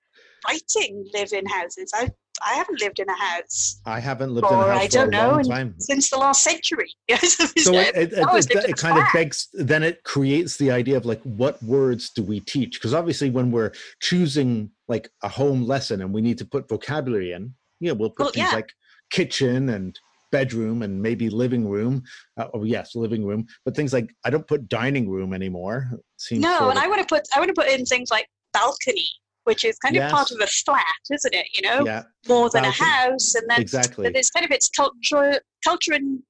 writing 0.48 1.06
live 1.13 1.34
in 1.34 1.46
houses? 1.46 1.91
I 1.94 2.10
I 2.45 2.53
haven't 2.55 2.81
lived 2.81 3.00
in 3.00 3.07
a 3.10 3.15
house 3.17 3.79
I 3.86 4.00
haven't 4.00 4.33
lived 4.33 4.48
in 4.48 4.53
a 4.53 4.57
house 4.57 4.81
I 4.81 4.86
for 4.88 4.91
don't 4.91 5.07
a 5.13 5.17
know 5.17 5.31
long 5.33 5.43
time. 5.43 5.75
since 5.79 6.10
the 6.10 6.17
last 6.17 6.43
century. 6.43 6.91
So 7.62 7.74
it, 7.74 7.95
it, 7.95 8.13
it, 8.13 8.51
it, 8.51 8.69
it 8.71 8.77
kind 8.77 8.98
of 8.98 9.05
begs, 9.13 9.48
then 9.53 9.83
it 9.83 10.03
creates 10.03 10.57
the 10.57 10.71
idea 10.71 10.98
of 10.98 11.05
like, 11.05 11.21
what 11.24 11.62
words 11.62 12.10
do 12.10 12.24
we 12.24 12.39
teach? 12.39 12.74
Because 12.79 12.93
obviously, 12.93 13.29
when 13.29 13.51
we're 13.51 13.71
choosing 14.01 14.71
like 14.88 15.10
a 15.24 15.27
home 15.29 15.65
lesson 15.67 16.01
and 16.01 16.12
we 16.13 16.21
need 16.21 16.38
to 16.39 16.45
put 16.45 16.67
vocabulary 16.67 17.33
in, 17.33 17.53
you 17.79 17.89
know, 17.89 17.93
we'll 17.93 18.10
put 18.10 18.19
Well, 18.25 18.31
things 18.31 18.50
yeah. 18.50 18.55
like 18.55 18.71
kitchen 19.12 19.69
and 19.69 20.00
bedroom 20.31 20.81
and 20.81 21.01
maybe 21.01 21.29
living 21.29 21.67
room. 21.67 22.01
Uh, 22.38 22.48
oh, 22.53 22.63
yes, 22.63 22.95
living 22.95 23.25
room. 23.25 23.45
But 23.65 23.75
things 23.75 23.93
like, 23.93 24.10
I 24.25 24.29
don't 24.29 24.48
put 24.48 24.67
dining 24.69 25.10
room 25.10 25.33
anymore. 25.33 25.91
Seems 26.17 26.41
No, 26.41 26.69
and 26.69 26.77
of- 26.77 26.83
I 26.83 26.88
want 26.88 27.01
to 27.01 27.07
put 27.07 27.27
I 27.36 27.39
want 27.39 27.50
to 27.50 27.53
put 27.62 27.69
in 27.69 27.86
things 27.86 28.10
like 28.10 28.27
balcony, 28.53 29.07
which 29.51 29.65
is 29.65 29.77
kind 29.79 29.98
of 29.98 30.10
part 30.10 30.31
of 30.31 30.39
a 30.39 30.48
flat, 30.48 31.01
isn't 31.12 31.34
it? 31.34 31.46
You 31.53 31.62
know, 31.63 31.86
yeah, 31.86 32.03
more 32.25 32.50
than 32.50 32.63
a 32.63 32.72
house, 32.72 33.36
and 33.36 33.43
then 33.50 33.60
exactly. 33.60 34.05
but 34.05 34.15
it's 34.15 34.29
kind 34.29 34.46
of 34.46 34.51
its 34.51 34.70
culture, 34.70 35.41
culture 35.62 35.91
and 35.93 36.22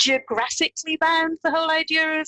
geographically 0.00 0.96
bound. 0.96 1.38
The 1.44 1.52
whole 1.52 1.70
idea 1.70 2.20
of 2.20 2.26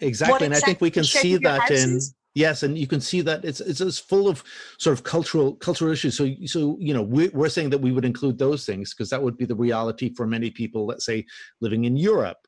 exactly 0.00 0.46
and 0.46 0.54
i 0.54 0.58
think 0.58 0.80
we 0.80 0.90
can 0.90 1.04
see 1.04 1.36
that 1.36 1.70
in 1.70 2.00
yes 2.34 2.64
and 2.64 2.76
you 2.76 2.88
can 2.88 3.00
see 3.00 3.20
that 3.20 3.44
it's 3.44 3.60
it's, 3.60 3.80
it's 3.80 3.98
full 3.98 4.28
of 4.28 4.42
sort 4.78 4.96
of 4.96 5.04
cultural 5.04 5.54
cultural 5.54 5.92
issues 5.92 6.16
so 6.16 6.28
so 6.44 6.76
you 6.80 6.92
know 6.92 7.02
we, 7.02 7.28
we're 7.28 7.48
saying 7.48 7.70
that 7.70 7.78
we 7.78 7.92
would 7.92 8.04
include 8.04 8.36
those 8.36 8.66
things 8.66 8.92
because 8.92 9.08
that 9.10 9.22
would 9.22 9.36
be 9.36 9.44
the 9.44 9.54
reality 9.54 10.12
for 10.14 10.26
many 10.26 10.50
people 10.50 10.86
let's 10.86 11.06
say 11.06 11.24
living 11.60 11.84
in 11.84 11.96
europe 11.96 12.38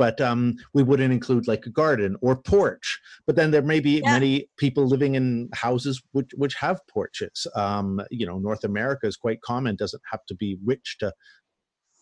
but 0.00 0.18
um, 0.30 0.54
we 0.72 0.82
wouldn't 0.82 1.12
include 1.12 1.46
like 1.52 1.64
a 1.66 1.70
garden 1.82 2.16
or 2.22 2.34
porch 2.54 2.86
but 3.26 3.36
then 3.36 3.50
there 3.50 3.66
may 3.72 3.80
be 3.80 3.94
Yeah. 4.02 4.12
many 4.16 4.32
people 4.56 4.84
living 4.94 5.14
in 5.20 5.48
houses 5.66 6.00
which 6.16 6.30
which 6.42 6.54
have 6.66 6.78
porches 6.94 7.46
um, 7.64 8.00
you 8.10 8.26
know 8.28 8.38
north 8.48 8.64
america 8.72 9.06
is 9.06 9.16
quite 9.26 9.40
common 9.42 9.76
doesn't 9.76 10.02
have 10.12 10.24
to 10.30 10.34
be 10.44 10.50
rich 10.72 10.96
to 11.00 11.08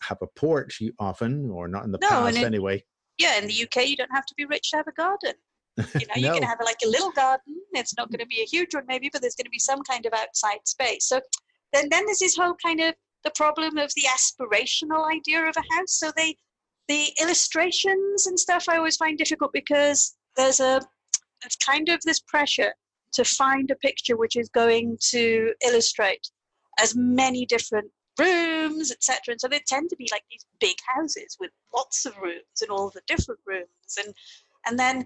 have 0.07 0.19
a 0.21 0.27
porch 0.45 0.73
you- 0.83 0.93
often 1.09 1.49
or 1.57 1.67
not 1.67 1.83
in 1.87 1.91
the 1.91 1.99
No, 2.01 2.09
past 2.09 2.37
it- 2.37 2.43
anyway 2.53 2.77
yeah, 3.25 3.35
in 3.37 3.47
the 3.51 3.57
UK, 3.65 3.77
you 3.83 3.97
don't 3.97 4.15
have 4.19 4.25
to 4.27 4.33
be 4.37 4.45
rich 4.45 4.71
to 4.71 4.77
have 4.77 4.87
a 4.87 4.93
garden. 4.93 5.33
You 6.01 6.07
know, 6.07 6.15
you 6.23 6.31
can 6.35 6.41
have 6.51 6.59
like 6.63 6.81
a 6.85 6.87
little 6.87 7.11
garden. 7.11 7.53
It's 7.73 7.93
not 7.97 8.09
going 8.09 8.21
to 8.21 8.25
be 8.35 8.39
a 8.41 8.45
huge 8.45 8.73
one, 8.73 8.85
maybe, 8.87 9.09
but 9.11 9.19
there's 9.21 9.35
going 9.35 9.49
to 9.51 9.57
be 9.59 9.59
some 9.71 9.81
kind 9.91 10.05
of 10.05 10.13
outside 10.13 10.61
space. 10.75 11.03
So 11.09 11.19
then, 11.73 11.85
then 11.91 12.05
there's 12.05 12.19
this 12.19 12.37
whole 12.37 12.55
kind 12.65 12.79
of 12.79 12.93
the 13.25 13.31
problem 13.35 13.77
of 13.77 13.91
the 13.97 14.05
aspirational 14.15 15.03
idea 15.17 15.41
of 15.49 15.53
a 15.57 15.75
house. 15.75 15.99
So 16.01 16.11
they, 16.15 16.37
the 16.89 17.07
illustrations 17.21 18.27
and 18.27 18.37
stuff, 18.37 18.65
I 18.67 18.75
always 18.77 18.97
find 18.97 19.17
difficult 19.17 19.53
because 19.53 20.17
there's 20.35 20.59
a, 20.59 20.81
it's 21.45 21.55
kind 21.55 21.87
of 21.87 22.01
this 22.01 22.19
pressure 22.19 22.73
to 23.13 23.23
find 23.23 23.71
a 23.71 23.75
picture 23.75 24.17
which 24.17 24.35
is 24.35 24.49
going 24.49 24.97
to 25.11 25.53
illustrate 25.65 26.29
as 26.81 26.95
many 26.95 27.45
different 27.45 27.89
rooms, 28.19 28.91
etc. 28.91 29.19
And 29.33 29.39
so 29.41 29.47
they 29.47 29.61
tend 29.67 29.89
to 29.91 29.95
be 29.95 30.09
like 30.11 30.23
these 30.29 30.45
big 30.59 30.75
houses 30.87 31.37
with 31.39 31.51
lots 31.75 32.05
of 32.05 32.17
rooms 32.17 32.61
and 32.61 32.69
all 32.71 32.89
the 32.89 33.01
different 33.07 33.39
rooms. 33.45 33.97
And 34.03 34.13
and 34.67 34.77
then 34.77 35.05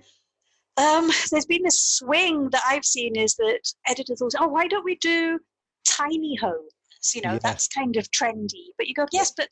um, 0.77 1.11
there's 1.31 1.45
been 1.45 1.63
this 1.63 1.83
swing 1.97 2.49
that 2.51 2.63
I've 2.67 2.85
seen 2.85 3.15
is 3.15 3.35
that 3.35 3.59
editors 3.87 4.19
will 4.21 4.31
say, 4.31 4.39
oh, 4.41 4.47
why 4.47 4.67
don't 4.67 4.85
we 4.85 4.95
do 4.95 5.39
tiny 5.85 6.35
homes? 6.35 6.71
You 7.13 7.21
know, 7.21 7.33
Yeah. 7.33 7.39
that's 7.43 7.67
kind 7.67 7.97
of 7.97 8.09
trendy. 8.11 8.67
But 8.77 8.87
you 8.87 8.93
go, 8.95 9.05
yes, 9.11 9.33
but 9.35 9.49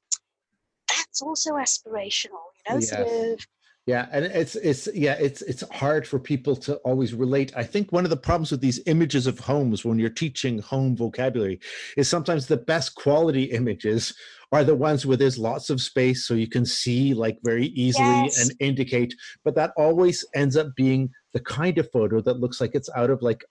that's 1.12 1.22
also 1.22 1.56
aspirational, 1.56 2.40
you 2.68 2.74
know, 2.74 2.80
sort 2.80 3.02
of 3.02 3.40
Yeah, 3.86 4.08
and 4.12 4.26
it's 4.26 4.56
it's 4.56 4.88
yeah, 4.94 5.16
it's 5.20 5.42
it's 5.42 5.64
hard 5.72 6.08
for 6.08 6.20
people 6.20 6.56
to 6.58 6.76
always 6.78 7.14
relate. 7.14 7.52
I 7.58 7.64
think 7.64 7.92
one 7.92 8.06
of 8.06 8.10
the 8.12 8.18
problems 8.18 8.52
with 8.52 8.62
these 8.62 8.80
images 8.86 9.28
of 9.28 9.40
homes 9.40 9.84
when 9.84 10.00
you're 10.00 10.10
teaching 10.10 10.60
home 10.60 10.96
vocabulary 10.96 11.60
is 11.98 12.08
sometimes 12.08 12.46
the 12.46 12.58
best 12.58 12.96
quality 12.96 13.46
images 13.46 14.14
are 14.54 14.64
the 14.64 14.76
ones 14.76 15.06
where 15.06 15.18
there's 15.18 15.38
lots 15.38 15.70
of 15.70 15.82
space 15.82 16.28
so 16.28 16.34
you 16.34 16.48
can 16.48 16.66
see 16.66 17.14
like 17.14 17.38
very 17.44 17.68
easily 17.68 18.06
Yes. 18.06 18.40
and 18.40 18.54
indicate, 18.60 19.14
but 19.44 19.56
that 19.56 19.72
always 19.78 20.24
ends 20.36 20.56
up 20.56 20.68
being 20.76 21.10
the 21.34 21.40
kind 21.40 21.78
of 21.78 21.90
photo 21.92 22.22
that 22.22 22.40
looks 22.40 22.62
like 22.62 22.76
it's 22.76 22.90
out 22.96 23.10
of 23.10 23.22
like 23.22 23.44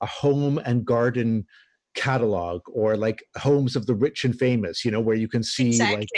a 0.00 0.06
home 0.06 0.58
and 0.64 0.84
garden 0.84 1.46
catalog 1.94 2.60
or 2.72 2.96
like 2.96 3.24
homes 3.36 3.74
of 3.76 3.86
the 3.86 3.94
rich 3.94 4.24
and 4.24 4.38
famous, 4.38 4.84
you 4.84 4.90
know, 4.90 5.00
where 5.00 5.16
you 5.16 5.28
can 5.28 5.42
see 5.42 5.68
exactly. 5.68 5.98
like 5.98 6.08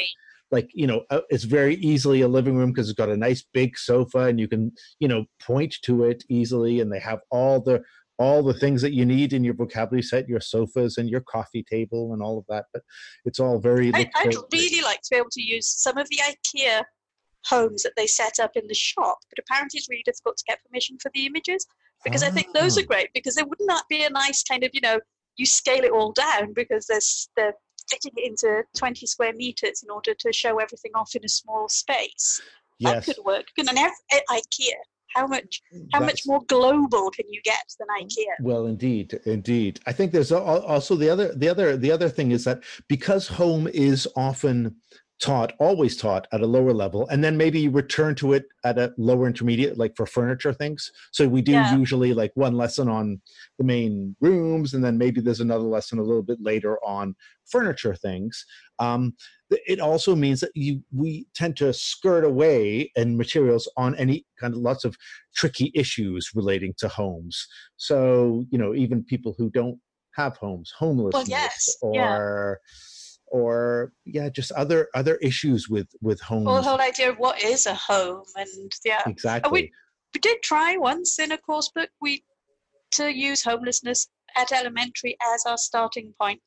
like 0.51 0.69
you 0.73 0.87
know 0.87 1.05
uh, 1.11 1.21
it's 1.29 1.45
very 1.45 1.75
easily 1.77 2.21
a 2.23 2.29
living 2.29 2.57
room 2.57 2.73
because 2.73 2.89
it's 2.89 2.97
got 2.97 3.09
a 3.09 3.17
nice 3.17 3.45
big 3.53 3.77
sofa 3.77 4.21
and 4.21 4.39
you 4.39 4.49
can 4.49 4.73
you 5.01 5.09
know 5.09 5.25
point 5.41 5.75
to 5.83 6.05
it 6.05 6.23
easily 6.29 6.81
and 6.81 6.93
they 6.93 7.01
have 7.01 7.21
all 7.31 7.61
the 7.61 7.83
all 8.19 8.43
the 8.43 8.55
things 8.55 8.81
that 8.81 8.95
you 8.95 9.05
need 9.05 9.33
in 9.33 9.45
your 9.45 9.55
vocabulary 9.55 10.03
set 10.03 10.29
your 10.29 10.41
sofas 10.41 10.97
and 10.99 11.11
your 11.11 11.21
coffee 11.21 11.63
table 11.63 12.13
and 12.13 12.23
all 12.23 12.39
of 12.39 12.45
that 12.49 12.65
but 12.73 12.83
it's 13.25 13.41
all 13.41 13.59
very 13.59 13.93
I, 13.95 14.11
i'd 14.17 14.35
really 14.53 14.83
like 14.83 15.01
to 15.03 15.09
be 15.11 15.17
able 15.17 15.31
to 15.33 15.43
use 15.43 15.69
some 15.69 15.99
of 15.99 16.09
the 16.09 16.21
IKEA 16.23 16.83
homes 17.49 17.83
that 17.83 17.93
they 17.97 18.07
set 18.07 18.41
up 18.41 18.53
in 18.57 18.67
the 18.67 18.75
shop, 18.75 19.19
but 19.31 19.39
apparently 19.39 19.79
it's 19.79 19.89
really 19.89 20.03
difficult 20.05 20.37
to 20.37 20.45
get 20.47 20.59
permission 20.65 20.99
for 21.01 21.11
the 21.15 21.27
images 21.27 21.67
because 22.05 22.23
I 22.23 22.31
think 22.31 22.53
those 22.53 22.77
Ah. 22.77 22.81
are 22.81 22.85
great 22.85 23.11
because 23.15 23.35
there 23.35 23.47
would 23.47 23.61
not 23.61 23.89
be 23.89 24.05
a 24.05 24.11
nice 24.11 24.43
kind 24.43 24.65
of, 24.65 24.71
you 24.73 24.81
know, 24.81 25.01
you 25.37 25.47
scale 25.47 25.85
it 25.85 25.93
all 25.93 26.13
down 26.13 26.53
because 26.53 26.87
there's 26.87 27.29
they're 27.37 27.55
fitting 27.89 28.13
it 28.17 28.29
into 28.29 28.63
20 28.77 29.07
square 29.07 29.33
meters 29.35 29.83
in 29.83 29.91
order 29.91 30.15
to 30.15 30.33
show 30.33 30.59
everything 30.59 30.93
off 30.95 31.15
in 31.15 31.25
a 31.25 31.29
small 31.29 31.69
space. 31.69 32.41
yes 32.79 33.07
That 33.07 33.15
could 33.15 33.25
work. 33.25 33.47
And 33.59 33.69
then 33.69 33.79
at 33.79 34.23
IKEA, 34.31 34.75
how 35.15 35.27
much 35.27 35.63
how 35.93 36.01
much 36.01 36.23
more 36.27 36.43
global 36.47 37.11
can 37.11 37.25
you 37.29 37.41
get 37.43 37.65
than 37.79 37.89
mm. 37.89 38.05
IKEA? 38.05 38.35
Well, 38.41 38.67
indeed, 38.67 39.19
indeed. 39.25 39.81
I 39.87 39.93
think 39.93 40.13
there's 40.13 40.33
also 40.33 40.95
the 40.95 41.09
other, 41.09 41.35
the 41.35 41.49
other, 41.49 41.77
the 41.77 41.91
other 41.91 42.09
thing 42.09 42.33
is 42.33 42.45
that 42.45 42.63
because 42.89 43.27
home 43.27 43.67
is 43.69 44.07
often 44.17 44.77
taught, 45.19 45.53
always 45.59 45.97
taught 45.97 46.27
at 46.33 46.43
a 46.43 46.47
lower 46.47 46.73
level, 46.75 47.09
and 47.09 47.25
then 47.25 47.37
maybe 47.37 47.61
you 47.61 47.71
return 47.71 48.15
to 48.17 48.33
it 48.35 48.45
at 48.65 48.79
a 48.79 48.93
lower 48.99 49.27
intermediate, 49.27 49.79
like 49.79 49.97
for 49.97 50.07
furniture 50.07 50.53
things. 50.53 50.91
So 51.13 51.27
we 51.27 51.41
do 51.43 51.53
Yeah. 51.53 51.71
usually 51.71 52.13
like 52.13 52.33
one 52.35 52.55
lesson 52.57 52.89
on 52.89 53.21
the 53.59 53.65
main 53.65 54.15
rooms, 54.21 54.75
and 54.75 54.85
then 54.85 54.99
maybe 54.99 55.21
there's 55.21 55.41
another 55.41 55.65
lesson 55.65 55.99
a 55.99 56.03
little 56.03 56.23
bit 56.23 56.39
later 56.41 56.79
on 56.85 57.15
furniture 57.47 57.95
things. 57.95 58.45
Um, 58.79 59.15
it 59.51 59.79
also 59.81 60.15
means 60.17 60.41
that 60.41 60.51
you 60.55 60.83
we 60.93 61.27
tend 61.35 61.57
to 61.59 61.73
skirt 61.73 62.25
away 62.25 62.91
in 62.97 63.17
materials 63.17 63.71
on 63.77 63.95
any 63.97 64.27
kind 64.39 64.53
of 64.55 64.61
lots 64.61 64.85
of 64.85 64.97
tricky 65.35 65.71
issues 65.75 66.31
relating 66.35 66.75
to 66.79 66.89
homes. 66.89 67.47
So 67.77 68.45
you 68.51 68.59
know, 68.59 68.75
even 68.75 69.05
people 69.05 69.35
who 69.39 69.49
don't 69.51 69.81
have 70.15 70.37
homes, 70.39 70.73
homelessness, 70.77 71.31
yes, 71.31 71.77
yeah. 71.93 72.19
Or 73.29 73.93
yeah, 74.05 74.29
just 74.29 74.53
other 74.53 74.89
other 74.95 75.17
issues 75.17 75.69
with 75.69 75.89
with 76.01 76.21
homes. 76.21 76.47
Or 76.47 76.57
the 76.57 76.69
whole 76.69 76.81
idea 76.81 77.11
of 77.11 77.19
what 77.19 77.43
is 77.43 77.67
a 77.67 77.75
home 77.75 78.25
and 78.37 78.73
yeah. 78.85 79.03
exactly. 79.07 79.51
we 79.53 79.73
we 80.15 80.21
did 80.21 80.43
try 80.43 80.77
once 80.77 81.19
in 81.19 81.33
a 81.33 81.39
course 81.39 81.71
book 81.75 81.91
we 82.01 82.25
to 82.93 83.15
use 83.15 83.43
homelessness 83.43 84.09
at 84.37 84.53
elementary 84.53 85.17
as 85.35 85.45
our 85.47 85.59
starting 85.59 86.15
point 86.21 86.43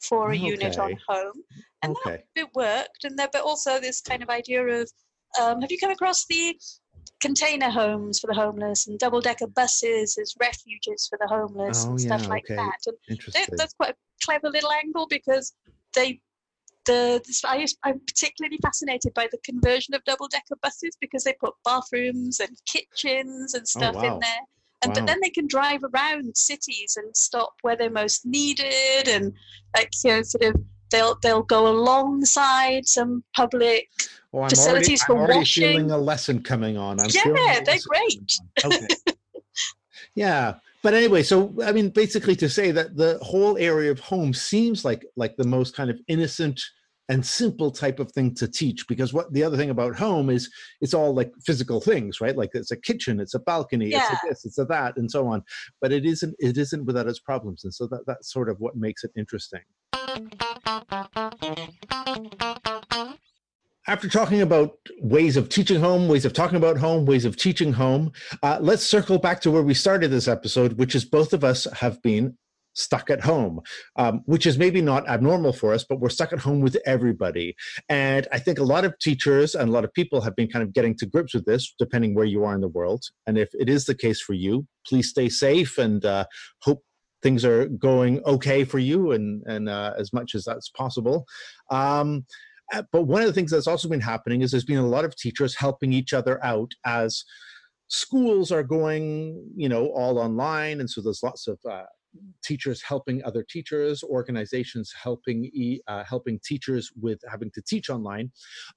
for 0.00 0.32
a 0.32 0.36
unit 0.36 0.78
on 0.78 0.96
home 1.08 1.44
and 1.82 1.94
that 2.04 2.14
okay. 2.14 2.24
it 2.34 2.48
worked 2.54 3.04
and 3.04 3.16
there 3.16 3.28
but 3.32 3.42
also 3.42 3.78
this 3.78 4.00
kind 4.00 4.22
of 4.22 4.28
idea 4.28 4.62
of 4.64 4.90
um, 5.40 5.60
have 5.60 5.70
you 5.70 5.78
come 5.78 5.90
across 5.90 6.26
the 6.26 6.56
container 7.20 7.70
homes 7.70 8.18
for 8.18 8.26
the 8.26 8.34
homeless 8.34 8.88
and 8.88 8.98
double 8.98 9.20
decker 9.20 9.46
buses 9.46 10.18
as 10.20 10.34
refuges 10.40 11.06
for 11.08 11.18
the 11.20 11.28
homeless 11.28 11.84
Oh, 11.86 11.90
and 11.90 12.00
stuff 12.00 12.22
yeah, 12.22 12.28
like 12.28 12.44
okay. 12.44 12.56
that 12.56 12.78
and 12.86 12.96
that, 13.06 13.12
Interesting. 13.12 13.56
that's 13.56 13.74
quite 13.74 13.90
a 13.90 13.94
clever 14.24 14.50
little 14.50 14.72
angle 14.72 15.06
because 15.08 15.54
they 15.94 16.20
the 16.86 17.22
this, 17.26 17.44
I, 17.44 17.64
I'm 17.84 18.00
particularly 18.00 18.58
fascinated 18.62 19.14
by 19.14 19.28
the 19.30 19.38
conversion 19.44 19.94
of 19.94 20.02
double 20.04 20.28
decker 20.28 20.56
buses 20.62 20.96
because 21.00 21.24
they 21.24 21.34
put 21.40 21.54
bathrooms 21.64 22.40
and 22.40 22.50
kitchens 22.66 23.54
and 23.54 23.62
oh, 23.62 23.66
stuff 23.66 23.94
Oh, 23.96 23.98
wow. 23.98 24.14
in 24.14 24.20
there. 24.20 24.40
And 24.82 24.90
Wow. 24.90 24.94
but 24.94 25.06
then 25.06 25.20
they 25.22 25.30
can 25.30 25.46
drive 25.46 25.82
around 25.94 26.36
cities 26.36 26.96
and 26.96 27.16
stop 27.16 27.54
where 27.62 27.76
they're 27.76 27.90
most 27.90 28.26
needed 28.26 29.06
and 29.06 29.32
like 29.76 29.90
you 30.04 30.10
know 30.10 30.22
sort 30.22 30.44
of 30.44 30.60
they'll 30.90 31.16
they'll 31.22 31.42
go 31.42 31.68
alongside 31.68 32.86
some 32.88 33.22
public 33.34 33.88
Oh, 34.34 34.40
I'm 34.40 34.48
facilities 34.48 35.02
already, 35.02 35.14
for 35.14 35.14
I'm 35.14 35.20
already 35.20 35.38
washing. 35.40 35.72
feeling 35.72 35.90
a 35.90 35.98
lesson 35.98 36.42
coming 36.42 36.78
on. 36.78 36.98
I'm 36.98 37.10
Yeah, 37.10 37.60
they're 37.64 37.78
great. 37.86 38.38
Okay. 38.64 38.88
yeah, 40.14 40.54
but 40.82 40.94
anyway, 40.94 41.22
so 41.22 41.54
I 41.64 41.72
mean, 41.72 41.90
basically 41.90 42.36
to 42.36 42.48
say 42.48 42.70
that 42.72 42.96
the 42.96 43.18
whole 43.22 43.56
area 43.58 43.90
of 43.90 44.00
home 44.00 44.34
seems 44.34 44.84
like 44.84 45.04
like 45.16 45.36
the 45.36 45.46
most 45.46 45.76
kind 45.76 45.90
of 45.90 45.98
innocent 46.08 46.60
and 47.08 47.24
simple 47.26 47.70
type 47.70 47.98
of 47.98 48.10
thing 48.12 48.34
to 48.34 48.48
teach 48.48 48.86
because 48.88 49.12
what 49.12 49.32
the 49.32 49.42
other 49.42 49.56
thing 49.56 49.70
about 49.70 49.96
home 49.96 50.30
is 50.30 50.50
it's 50.80 50.94
all 50.94 51.12
like 51.12 51.32
physical 51.44 51.80
things 51.80 52.20
right? 52.20 52.36
Like 52.36 52.50
it's 52.54 52.70
a 52.70 52.76
kitchen 52.76 53.20
it's 53.20 53.34
a 53.34 53.40
balcony 53.40 53.88
Yeah. 53.90 53.98
it's 53.98 54.10
a 54.10 54.28
this 54.28 54.44
it's 54.44 54.58
a 54.58 54.64
that 54.66 54.96
and 54.96 55.10
so 55.10 55.26
on. 55.26 55.42
But 55.80 55.92
it 55.92 56.04
isn't 56.06 56.34
it 56.38 56.56
isn't 56.56 56.84
without 56.84 57.08
its 57.08 57.18
problems 57.20 57.64
and 57.64 57.74
so 57.74 57.86
that, 57.88 58.04
that's 58.06 58.32
sort 58.32 58.48
of 58.48 58.58
what 58.60 58.76
makes 58.76 59.04
it 59.04 59.10
interesting 59.16 59.62
after 63.86 64.08
talking 64.08 64.42
about 64.42 64.76
ways 65.00 65.36
of 65.36 65.48
teaching 65.48 65.80
home, 65.80 66.08
ways 66.08 66.24
of 66.24 66.32
talking 66.32 66.56
about 66.56 66.78
home, 66.78 67.04
ways 67.04 67.24
of 67.24 67.36
teaching 67.36 67.72
home, 67.72 68.12
uh, 68.42 68.58
let's 68.60 68.84
circle 68.84 69.18
back 69.18 69.40
to 69.40 69.50
where 69.50 69.62
we 69.62 69.74
started 69.74 70.10
this 70.10 70.28
episode, 70.28 70.74
which 70.74 70.94
is 70.94 71.04
both 71.04 71.32
of 71.32 71.42
us 71.42 71.64
have 71.72 72.00
been 72.02 72.36
stuck 72.74 73.10
at 73.10 73.20
home, 73.20 73.60
um, 73.96 74.22
which 74.24 74.46
is 74.46 74.56
maybe 74.56 74.80
not 74.80 75.06
abnormal 75.08 75.52
for 75.52 75.74
us, 75.74 75.84
but 75.84 76.00
we're 76.00 76.08
stuck 76.08 76.32
at 76.32 76.38
home 76.38 76.60
with 76.60 76.76
everybody. 76.86 77.54
And 77.88 78.26
I 78.32 78.38
think 78.38 78.58
a 78.58 78.64
lot 78.64 78.84
of 78.84 78.98
teachers 78.98 79.54
and 79.54 79.68
a 79.68 79.72
lot 79.72 79.84
of 79.84 79.92
people 79.92 80.20
have 80.22 80.36
been 80.36 80.48
kind 80.48 80.62
of 80.62 80.72
getting 80.72 80.96
to 80.98 81.06
grips 81.06 81.34
with 81.34 81.44
this, 81.44 81.74
depending 81.78 82.14
where 82.14 82.24
you 82.24 82.44
are 82.44 82.54
in 82.54 82.60
the 82.60 82.68
world. 82.68 83.04
And 83.26 83.36
if 83.36 83.50
it 83.54 83.68
is 83.68 83.84
the 83.84 83.94
case 83.94 84.20
for 84.20 84.32
you, 84.32 84.66
please 84.86 85.10
stay 85.10 85.28
safe 85.28 85.76
and 85.76 86.04
uh, 86.04 86.24
hope 86.60 86.82
things 87.22 87.44
are 87.44 87.66
going 87.66 88.22
okay 88.24 88.64
for 88.64 88.78
you 88.78 89.12
and, 89.12 89.42
and 89.46 89.68
uh, 89.68 89.92
as 89.98 90.12
much 90.12 90.34
as 90.34 90.44
that's 90.44 90.68
possible. 90.70 91.26
Um, 91.70 92.24
but 92.92 93.02
one 93.02 93.20
of 93.20 93.26
the 93.26 93.32
things 93.32 93.50
that's 93.50 93.66
also 93.66 93.88
been 93.88 94.00
happening 94.00 94.42
is 94.42 94.50
there's 94.50 94.64
been 94.64 94.78
a 94.78 94.86
lot 94.86 95.04
of 95.04 95.16
teachers 95.16 95.54
helping 95.54 95.92
each 95.92 96.12
other 96.12 96.42
out 96.44 96.72
as 96.84 97.24
schools 97.88 98.50
are 98.50 98.62
going 98.62 99.44
you 99.54 99.68
know 99.68 99.86
all 99.88 100.18
online. 100.18 100.80
And 100.80 100.88
so 100.88 101.00
there's 101.00 101.22
lots 101.22 101.46
of 101.46 101.58
uh, 101.70 101.84
teachers 102.42 102.82
helping 102.82 103.22
other 103.24 103.44
teachers 103.48 104.02
organizations 104.02 104.92
helping 105.00 105.44
e- 105.46 105.80
uh, 105.86 106.04
helping 106.04 106.38
teachers 106.44 106.90
with 107.00 107.20
having 107.30 107.50
to 107.54 107.62
teach 107.62 107.90
online. 107.90 108.30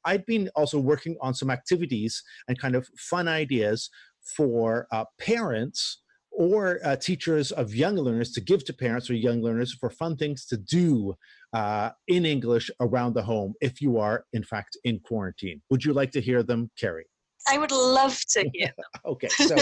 I've 0.03 0.25
been 0.25 0.49
also 0.55 0.79
working 0.79 1.17
on 1.21 1.33
some 1.33 1.49
activities 1.49 2.21
and 2.47 2.59
kind 2.59 2.75
of 2.75 2.87
fun 2.97 3.27
ideas 3.27 3.89
for 4.35 4.87
uh, 4.91 5.05
parents 5.19 6.01
or 6.35 6.79
uh, 6.83 6.95
teachers 6.95 7.51
of 7.51 7.73
young 7.73 7.95
learners 7.95 8.31
to 8.33 8.41
give 8.41 8.63
to 8.65 8.73
parents 8.73 9.09
or 9.09 9.13
young 9.13 9.41
learners 9.41 9.73
for 9.73 9.89
fun 9.89 10.15
things 10.17 10.45
to 10.45 10.57
do 10.57 11.15
uh, 11.53 11.89
in 12.07 12.25
English 12.25 12.69
around 12.81 13.13
the 13.13 13.23
home 13.23 13.53
if 13.61 13.81
you 13.81 13.97
are, 13.97 14.25
in 14.33 14.43
fact, 14.43 14.77
in 14.83 14.99
quarantine. 14.99 15.61
Would 15.69 15.85
you 15.85 15.93
like 15.93 16.11
to 16.11 16.21
hear 16.21 16.43
them, 16.43 16.69
Ceri? 16.77 17.03
I 17.47 17.57
would 17.57 17.71
love 17.71 18.19
to 18.31 18.49
hear 18.53 18.71
them. 18.75 19.01
Okay, 19.05 19.27
so 19.27 19.55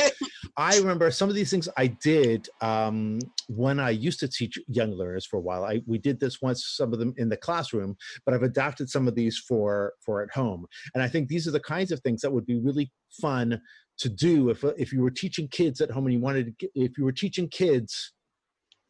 I 0.58 0.77
remember 0.77 1.12
some 1.12 1.30
of 1.30 1.36
these 1.36 1.51
things 1.51 1.68
I 1.77 1.88
did 1.88 2.48
um, 2.62 3.20
when 3.50 3.80
I 3.80 3.89
used 3.92 4.20
to 4.22 4.27
teach 4.27 4.58
young 4.68 4.92
learners 4.92 5.25
for 5.25 5.38
a 5.38 5.42
while. 5.42 5.65
I 5.65 5.82
we 5.86 5.98
did 5.98 6.20
this 6.20 6.42
once, 6.42 6.65
some 6.77 6.94
of 6.94 7.00
them 7.00 7.13
in 7.18 7.30
the 7.30 7.38
classroom, 7.38 7.96
but 8.25 8.34
I've 8.34 8.44
adapted 8.44 8.89
some 8.89 9.08
of 9.08 9.15
these 9.15 9.38
for 9.38 9.94
for 10.06 10.24
at 10.24 10.32
home. 10.32 10.65
And 10.94 11.03
I 11.03 11.08
think 11.08 11.27
these 11.27 11.48
are 11.48 11.51
the 11.51 11.60
kinds 11.60 11.92
of 11.92 12.00
things 12.01 12.22
that 12.22 12.32
would 12.32 12.46
be 12.46 12.60
really 12.60 12.92
fun 13.22 13.62
to 14.00 14.10
do 14.10 14.50
if 14.50 14.64
if 14.78 14.92
you 14.92 15.02
were 15.02 15.12
teaching 15.12 15.48
kids 15.48 15.82
at 15.82 15.92
home 15.92 16.06
and 16.06 16.14
you 16.14 16.20
wanted 16.20 16.46
to, 16.46 16.52
get- 16.60 16.72
if 16.76 16.98
you 16.98 17.04
were 17.04 17.12
teaching 17.12 17.48
kids 17.48 18.14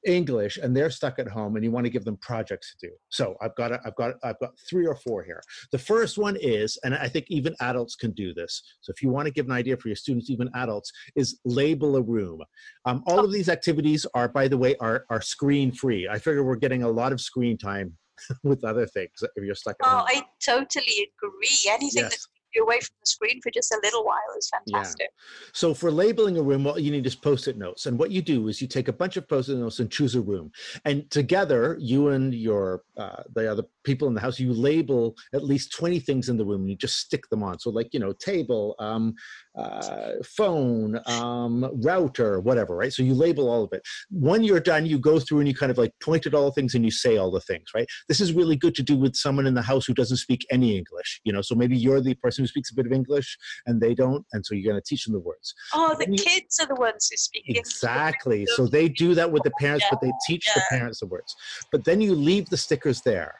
English 0.06 0.58
and 0.58 0.76
they're 0.76 0.90
stuck 0.90 1.18
at 1.18 1.30
home 1.30 1.56
and 1.56 1.64
you 1.64 1.72
want 1.72 1.86
to 1.86 1.90
give 1.90 2.04
them 2.04 2.18
projects 2.18 2.76
to 2.76 2.88
do. 2.88 2.94
So 3.08 3.36
I've 3.42 3.56
got 3.56 3.72
a, 3.72 3.80
I've 3.86 3.96
got 3.96 4.16
I've 4.24 4.40
got 4.40 4.52
three 4.70 4.86
or 4.86 4.96
four 4.96 5.24
here. 5.24 5.42
The 5.72 5.78
first 5.78 6.18
one 6.18 6.36
is, 6.42 6.78
and 6.84 6.94
I 6.94 7.08
think 7.08 7.26
even 7.30 7.56
adults 7.62 7.96
can 7.96 8.12
do 8.12 8.34
this. 8.34 8.62
So 8.82 8.92
if 8.92 9.02
you 9.02 9.10
want 9.10 9.28
to 9.28 9.32
give 9.34 9.46
an 9.46 9.54
idea 9.54 9.78
for 9.78 9.88
your 9.88 9.96
students, 9.96 10.30
even 10.30 10.50
adults, 10.56 10.92
is 11.16 11.40
label 11.46 11.96
a 11.96 12.02
room. 12.02 12.42
Um, 12.86 13.02
all 13.08 13.24
of 13.24 13.32
these 13.32 13.48
activities 13.48 14.06
are, 14.14 14.28
by 14.28 14.48
the 14.50 14.58
way, 14.58 14.76
are 14.82 15.06
are 15.10 15.22
screen 15.22 15.72
free. 15.72 16.08
I 16.10 16.20
figure 16.20 16.44
we're 16.44 16.58
getting 16.58 16.84
a 16.84 16.90
lot 16.90 17.14
of 17.14 17.22
screen 17.22 17.58
time 17.58 17.98
with 18.44 18.64
other 18.66 18.86
things 18.86 19.12
if 19.22 19.44
you're 19.44 19.56
stuck 19.56 19.78
at 19.82 19.88
Oh, 19.88 19.98
home. 20.00 20.06
I 20.10 20.24
totally 20.46 21.10
agree. 21.24 21.58
Anything 21.70 22.04
Yes. 22.04 22.04
that 22.04 22.10
takes 22.12 22.28
you 22.56 22.64
away 22.64 22.80
from 22.80 22.96
the 23.02 23.06
screen 23.06 23.42
for 23.42 23.52
just 23.52 23.72
a 23.72 23.80
little 23.84 24.04
while 24.04 24.20
is 24.38 24.50
fantastic. 24.50 25.10
Yeah. 25.12 25.52
So 25.54 25.74
for 25.74 25.92
labeling 25.92 26.38
a 26.38 26.42
room, 26.42 26.64
what 26.64 26.82
you 26.82 26.92
need 26.92 27.06
is 27.06 27.16
post-it 27.16 27.58
notes. 27.58 27.86
And 27.86 27.98
what 27.98 28.12
you 28.12 28.22
do 28.22 28.48
is 28.48 28.62
you 28.62 28.68
take 28.68 28.88
a 28.88 28.94
bunch 28.94 29.18
of 29.18 29.28
post-it 29.28 29.56
notes 29.56 29.80
and 29.80 29.92
choose 29.92 30.16
a 30.16 30.22
room. 30.22 30.52
And 30.86 31.10
together, 31.10 31.78
you 31.80 32.10
and 32.10 32.34
your 32.34 32.84
uh, 32.98 33.24
the 33.34 33.52
other 33.52 33.64
people 33.84 34.08
in 34.08 34.14
the 34.14 34.22
house, 34.22 34.40
you 34.40 34.54
label 34.54 35.16
at 35.34 35.44
least 35.44 35.72
20 35.74 36.00
things 36.00 36.30
in 36.30 36.38
the 36.38 36.46
room 36.46 36.62
and 36.62 36.70
you 36.70 36.76
just 36.76 36.98
stick 36.98 37.28
them 37.30 37.44
on. 37.44 37.60
So 37.60 37.70
like, 37.70 37.90
you 37.94 38.00
know, 38.00 38.14
table, 38.14 38.76
um, 38.80 39.14
uh, 39.56 40.14
phone, 40.26 41.00
um, 41.06 41.70
router, 41.84 42.40
whatever, 42.40 42.76
right? 42.76 42.92
So 42.92 43.04
you 43.04 43.14
label 43.14 43.50
all 43.50 43.64
of 43.64 43.74
it. 43.74 43.82
When 44.10 44.44
you're 44.44 44.60
done, 44.60 44.86
you 44.86 44.98
go 44.98 45.20
through 45.20 45.40
and 45.40 45.48
you 45.48 45.54
kind 45.56 45.72
of 45.72 45.78
like 45.78 45.94
point 46.02 46.26
at 46.26 46.34
all 46.34 46.46
the 46.46 46.52
things 46.52 46.76
and 46.76 46.84
you 46.84 46.92
say 46.92 47.18
all 47.18 47.32
the 47.32 47.42
things, 47.42 47.66
right? 47.76 47.88
This 48.08 48.20
is 48.20 48.34
really 48.34 48.56
good 48.56 48.76
to 48.76 48.84
do 48.84 48.96
with 48.98 49.16
someone 49.16 49.46
in 49.46 49.54
the 49.54 49.62
house 49.62 49.86
who 49.86 49.94
doesn't 49.94 50.18
speak 50.18 50.46
any 50.50 50.78
English, 50.78 51.22
you 51.24 51.34
know, 51.34 51.42
so 51.42 51.56
maybe 51.56 51.78
you're 51.78 52.02
the 52.02 52.16
person 52.16 52.44
who 52.44 52.48
speaks 52.48 52.72
a 52.72 52.76
bit 52.76 52.86
of 52.86 52.92
English 52.92 53.38
and 53.66 53.80
they 53.82 53.94
don't, 53.94 54.26
and 54.34 54.46
so 54.46 54.56
you're 54.56 54.72
going 54.72 54.82
to 54.82 54.88
teach 54.88 55.06
them 55.06 55.14
the 55.14 55.20
words. 55.20 55.54
Oh, 55.74 55.96
the 55.98 56.10
You- 56.10 56.18
kids 56.18 56.60
are 56.60 56.68
the 56.68 56.76
ones 56.76 57.08
who 57.12 57.18
speak 57.18 57.44
English. 57.48 57.60
Exactly. 57.68 58.46
So 58.48 58.68
they 58.68 58.90
do 58.90 59.14
that 59.16 59.32
with 59.32 59.44
the 59.44 59.52
parents, 59.60 59.86
but 59.90 60.02
they 60.02 60.12
teach 60.28 60.46
the 60.56 60.62
parents 60.70 61.00
the 61.00 61.08
words. 61.08 61.36
But 61.72 61.84
then 61.86 62.02
you 62.02 62.16
leave 62.16 62.50
the 62.50 62.58
stickers 62.58 63.02
there. 63.02 63.34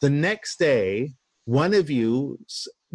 The 0.00 0.10
next 0.10 0.58
day, 0.58 1.12
one 1.44 1.74
of 1.74 1.90
you 1.90 2.38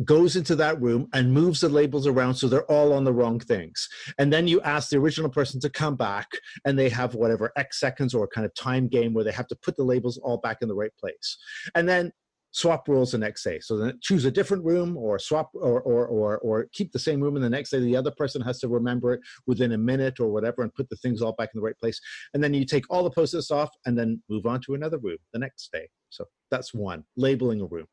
goes 0.04 0.36
into 0.36 0.56
that 0.56 0.82
room 0.82 1.08
and 1.14 1.32
moves 1.32 1.62
the 1.62 1.70
labels 1.70 2.06
around 2.06 2.36
so 2.36 2.48
they're 2.48 2.70
all 2.70 2.94
on 2.94 3.04
the 3.04 3.14
wrong 3.14 3.40
things. 3.40 3.88
And 4.18 4.32
then 4.32 4.48
you 4.48 4.60
ask 4.62 4.90
the 4.90 4.98
original 4.98 5.30
person 5.30 5.60
to 5.62 5.70
come 5.70 5.96
back 5.96 6.28
and 6.66 6.78
they 6.78 6.90
have 6.90 7.16
whatever 7.16 7.52
X 7.56 7.80
seconds 7.80 8.14
or 8.14 8.28
kind 8.28 8.46
of 8.46 8.54
time 8.56 8.88
game 8.88 9.14
where 9.14 9.24
they 9.24 9.32
have 9.32 9.48
to 9.48 9.56
put 9.56 9.78
the 9.78 9.84
labels 9.84 10.18
all 10.18 10.38
back 10.38 10.58
in 10.62 10.68
the 10.68 10.76
right 10.76 10.96
place. 11.00 11.38
And 11.76 11.88
then 11.88 12.12
swap 12.52 12.88
rules 12.88 13.12
the 13.12 13.18
next 13.18 13.44
day. 13.44 13.60
So 13.60 13.78
then 13.78 14.00
choose 14.02 14.24
a 14.24 14.32
different 14.32 14.64
room 14.64 14.96
or 14.96 15.20
swap 15.20 15.50
or 15.54 15.82
or 15.82 16.08
or, 16.08 16.38
or 16.38 16.68
keep 16.72 16.94
the 16.94 17.00
same 17.00 17.20
room 17.20 17.36
and 17.36 17.44
the 17.44 17.50
next 17.50 17.70
day 17.70 17.80
the 17.80 17.98
other 17.98 18.12
person 18.12 18.42
has 18.42 18.60
to 18.60 18.70
remember 18.70 19.14
it 19.14 19.22
within 19.46 19.74
a 19.74 19.78
minute 19.78 20.22
or 20.22 20.30
whatever 20.30 20.62
and 20.62 20.74
put 20.74 20.90
the 20.90 20.96
things 20.96 21.22
all 21.22 21.34
back 21.34 21.50
in 21.54 21.60
the 21.60 21.66
right 21.66 21.78
place. 21.78 22.00
And 22.34 22.42
then 22.42 22.54
you 22.54 22.66
take 22.66 22.86
all 22.90 23.04
the 23.04 23.12
post-its 23.12 23.52
off 23.52 23.72
and 23.86 23.98
then 23.98 24.22
move 24.30 24.46
on 24.46 24.62
to 24.62 24.74
another 24.74 24.98
room 24.98 25.18
the 25.34 25.40
next 25.40 25.70
day. 25.74 25.90
So 26.16 26.26
that's 26.52 26.74
one, 26.74 27.04
labeling 27.18 27.62
a 27.62 27.66
room. 27.66 27.88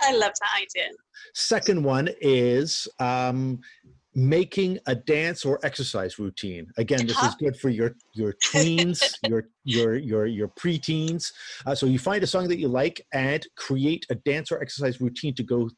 I 0.00 0.12
love 0.12 0.32
that 0.40 0.62
idea. 0.62 0.90
Second 1.34 1.84
one 1.84 2.08
is 2.20 2.88
um, 2.98 3.60
making 4.14 4.78
a 4.86 4.94
dance 4.94 5.44
or 5.44 5.60
exercise 5.62 6.18
routine. 6.18 6.66
Again, 6.78 7.06
this 7.06 7.18
is 7.18 7.22
Uh-huh. 7.22 7.36
good 7.40 7.56
for 7.56 7.68
your 7.68 7.94
your 8.14 8.32
tweens, 8.48 9.02
your 9.22 9.44
your 9.64 9.94
your 9.96 10.26
your 10.26 10.48
preteens. 10.48 11.32
Uh, 11.66 11.74
so 11.74 11.86
you 11.86 11.98
find 11.98 12.22
a 12.24 12.26
song 12.26 12.48
that 12.48 12.58
you 12.58 12.68
like 12.68 13.06
and 13.12 13.46
create 13.56 14.04
a 14.10 14.14
dance 14.14 14.50
or 14.50 14.60
exercise 14.60 15.00
routine 15.00 15.34
to 15.34 15.42
go 15.42 15.70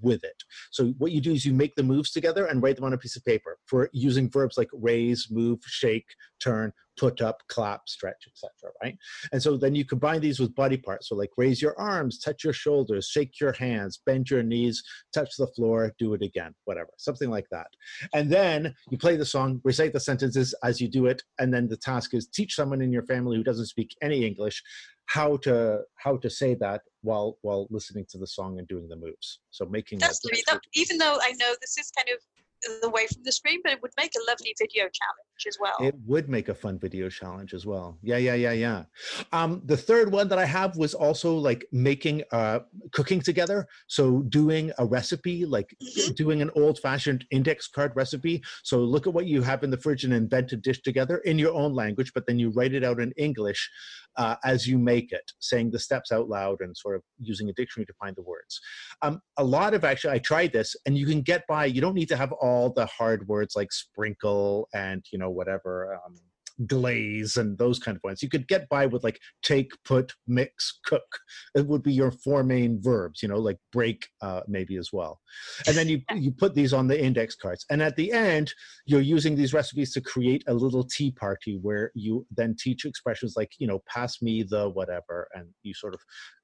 with 0.00 0.22
it. 0.22 0.38
So 0.70 0.88
what 0.98 1.10
you 1.10 1.20
do 1.20 1.32
is 1.32 1.44
you 1.44 1.52
make 1.52 1.74
the 1.74 1.82
moves 1.82 2.12
together 2.12 2.46
and 2.46 2.62
write 2.62 2.76
them 2.76 2.84
on 2.84 2.92
a 2.92 2.98
piece 2.98 3.16
of 3.16 3.24
paper 3.24 3.58
for 3.66 3.90
using 3.92 4.30
verbs 4.30 4.56
like 4.56 4.68
raise, 4.72 5.26
move, 5.28 5.58
shake, 5.66 6.06
turn, 6.38 6.72
put 7.02 7.20
up, 7.20 7.38
clap, 7.48 7.88
stretch, 7.88 8.28
etc. 8.28 8.72
Right? 8.80 8.96
And 9.32 9.42
so 9.42 9.56
then 9.56 9.74
you 9.74 9.84
combine 9.84 10.20
these 10.20 10.38
with 10.38 10.54
body 10.54 10.76
parts. 10.76 11.08
So 11.08 11.16
like 11.16 11.30
raise 11.36 11.60
your 11.60 11.76
arms, 11.76 12.20
touch 12.20 12.44
your 12.44 12.52
shoulders, 12.52 13.08
shake 13.08 13.40
your 13.40 13.52
hands, 13.52 14.00
bend 14.06 14.30
your 14.30 14.44
knees, 14.44 14.80
touch 15.12 15.30
the 15.36 15.48
floor, 15.48 15.92
do 15.98 16.14
it 16.14 16.22
again, 16.22 16.54
whatever, 16.64 16.90
something 16.98 17.28
like 17.28 17.48
that. 17.50 17.66
And 18.14 18.30
then 18.30 18.72
you 18.88 18.98
play 18.98 19.16
the 19.16 19.24
song, 19.24 19.60
recite 19.64 19.92
the 19.92 19.98
sentences 19.98 20.54
as 20.62 20.80
you 20.80 20.88
do 20.88 21.06
it, 21.06 21.24
and 21.40 21.52
then 21.52 21.66
the 21.66 21.76
task 21.76 22.14
is 22.14 22.28
teach 22.28 22.54
someone 22.54 22.80
in 22.80 22.92
your 22.92 23.04
family 23.06 23.36
who 23.36 23.42
doesn't 23.42 23.66
speak 23.66 23.96
any 24.00 24.24
English 24.24 24.62
how 25.06 25.36
to 25.38 25.80
how 25.96 26.16
to 26.16 26.30
say 26.30 26.54
that 26.54 26.82
while 27.02 27.36
while 27.42 27.66
listening 27.70 28.06
to 28.10 28.18
the 28.18 28.26
song 28.26 28.58
and 28.60 28.68
doing 28.68 28.88
the 28.88 28.96
moves. 28.96 29.40
So 29.50 29.66
making 29.66 29.98
That's 29.98 30.20
that. 30.20 30.42
That, 30.46 30.60
even 30.74 30.98
though 30.98 31.18
I 31.20 31.32
know 31.32 31.52
this 31.60 31.76
is 31.76 31.90
kind 31.90 32.08
of 32.14 32.20
away 32.82 33.06
from 33.06 33.22
the 33.24 33.32
screen, 33.32 33.60
but 33.62 33.72
it 33.72 33.82
would 33.82 33.92
make 33.98 34.12
a 34.16 34.30
lovely 34.30 34.54
video 34.58 34.84
challenge 34.84 35.46
as 35.48 35.58
well. 35.60 35.74
It 35.80 35.94
would 36.06 36.28
make 36.28 36.48
a 36.48 36.54
fun 36.54 36.78
video 36.78 37.08
challenge 37.08 37.54
as 37.54 37.66
well. 37.66 37.98
Yeah, 38.02 38.18
yeah, 38.18 38.34
yeah, 38.34 38.52
yeah. 38.52 38.84
Um, 39.32 39.62
the 39.64 39.76
third 39.76 40.12
one 40.12 40.28
that 40.28 40.38
I 40.38 40.44
have 40.44 40.76
was 40.76 40.94
also 40.94 41.34
like 41.36 41.66
making 41.72 42.22
uh, 42.32 42.60
cooking 42.92 43.20
together. 43.20 43.66
So 43.88 44.22
doing 44.22 44.72
a 44.78 44.86
recipe, 44.86 45.44
like 45.44 45.74
Mhm. 45.82 46.14
doing 46.14 46.42
an 46.42 46.50
old-fashioned 46.54 47.26
index 47.30 47.66
card 47.68 47.92
recipe. 47.96 48.42
So 48.62 48.78
look 48.78 49.06
at 49.06 49.14
what 49.14 49.26
you 49.26 49.42
have 49.42 49.64
in 49.64 49.70
the 49.70 49.76
fridge 49.84 50.04
and 50.04 50.12
invent 50.12 50.52
a 50.52 50.56
dish 50.56 50.80
together 50.82 51.18
in 51.18 51.38
your 51.38 51.52
own 51.52 51.72
language, 51.74 52.12
but 52.14 52.26
then 52.26 52.38
you 52.38 52.50
write 52.50 52.74
it 52.74 52.84
out 52.84 53.00
in 53.00 53.12
English 53.16 53.70
uh, 54.16 54.36
as 54.44 54.66
you 54.66 54.78
make 54.78 55.10
it, 55.10 55.32
saying 55.40 55.70
the 55.70 55.78
steps 55.78 56.12
out 56.12 56.28
loud 56.28 56.58
and 56.60 56.76
sort 56.76 56.94
of 56.96 57.02
using 57.18 57.48
a 57.48 57.52
dictionary 57.54 57.86
to 57.86 57.94
find 57.94 58.14
the 58.14 58.22
words. 58.22 58.60
Um, 59.00 59.22
a 59.38 59.44
lot 59.44 59.72
of 59.72 59.84
actually, 59.84 60.14
I 60.14 60.18
tried 60.18 60.52
this, 60.52 60.76
and 60.84 60.98
you 60.98 61.06
can 61.06 61.22
get 61.22 61.46
by. 61.48 61.64
You 61.64 61.80
don't 61.80 61.94
need 61.94 62.10
to 62.10 62.16
have 62.16 62.32
all 62.32 62.51
the 62.74 62.86
hard 62.86 63.26
words 63.28 63.54
like 63.56 63.72
sprinkle 63.72 64.68
and 64.74 65.04
you 65.12 65.18
know 65.18 65.30
whatever 65.30 65.98
um, 66.06 66.16
glaze 66.66 67.36
and 67.36 67.58
those 67.58 67.78
kind 67.78 67.96
of 67.96 68.02
ones. 68.04 68.22
You 68.22 68.28
could 68.28 68.48
get 68.48 68.68
by 68.68 68.86
with 68.86 69.04
like 69.04 69.18
take, 69.42 69.72
put, 69.84 70.12
mix, 70.26 70.80
cook. 70.84 71.02
It 71.54 71.66
would 71.66 71.82
be 71.82 71.92
your 71.92 72.10
four 72.10 72.42
main 72.42 72.80
verbs. 72.80 73.22
You 73.22 73.28
know, 73.28 73.38
like 73.38 73.58
break 73.72 74.06
uh, 74.20 74.42
maybe 74.46 74.76
as 74.76 74.90
well. 74.92 75.20
And 75.66 75.76
then 75.76 75.88
you 75.88 76.00
you 76.14 76.32
put 76.32 76.54
these 76.54 76.72
on 76.72 76.86
the 76.86 77.02
index 77.02 77.34
cards, 77.34 77.64
and 77.70 77.82
at 77.82 77.96
the 77.96 78.12
end 78.12 78.52
you're 78.86 79.00
using 79.00 79.34
these 79.34 79.54
recipes 79.54 79.92
to 79.94 80.00
create 80.00 80.44
a 80.46 80.54
little 80.54 80.84
tea 80.84 81.10
party 81.12 81.58
where 81.60 81.90
you 81.94 82.26
then 82.36 82.56
teach 82.58 82.84
expressions 82.84 83.34
like 83.36 83.52
you 83.58 83.66
know 83.66 83.82
pass 83.88 84.22
me 84.22 84.42
the 84.42 84.68
whatever, 84.70 85.28
and 85.34 85.48
you 85.62 85.74
sort 85.74 85.94
of 85.94 86.00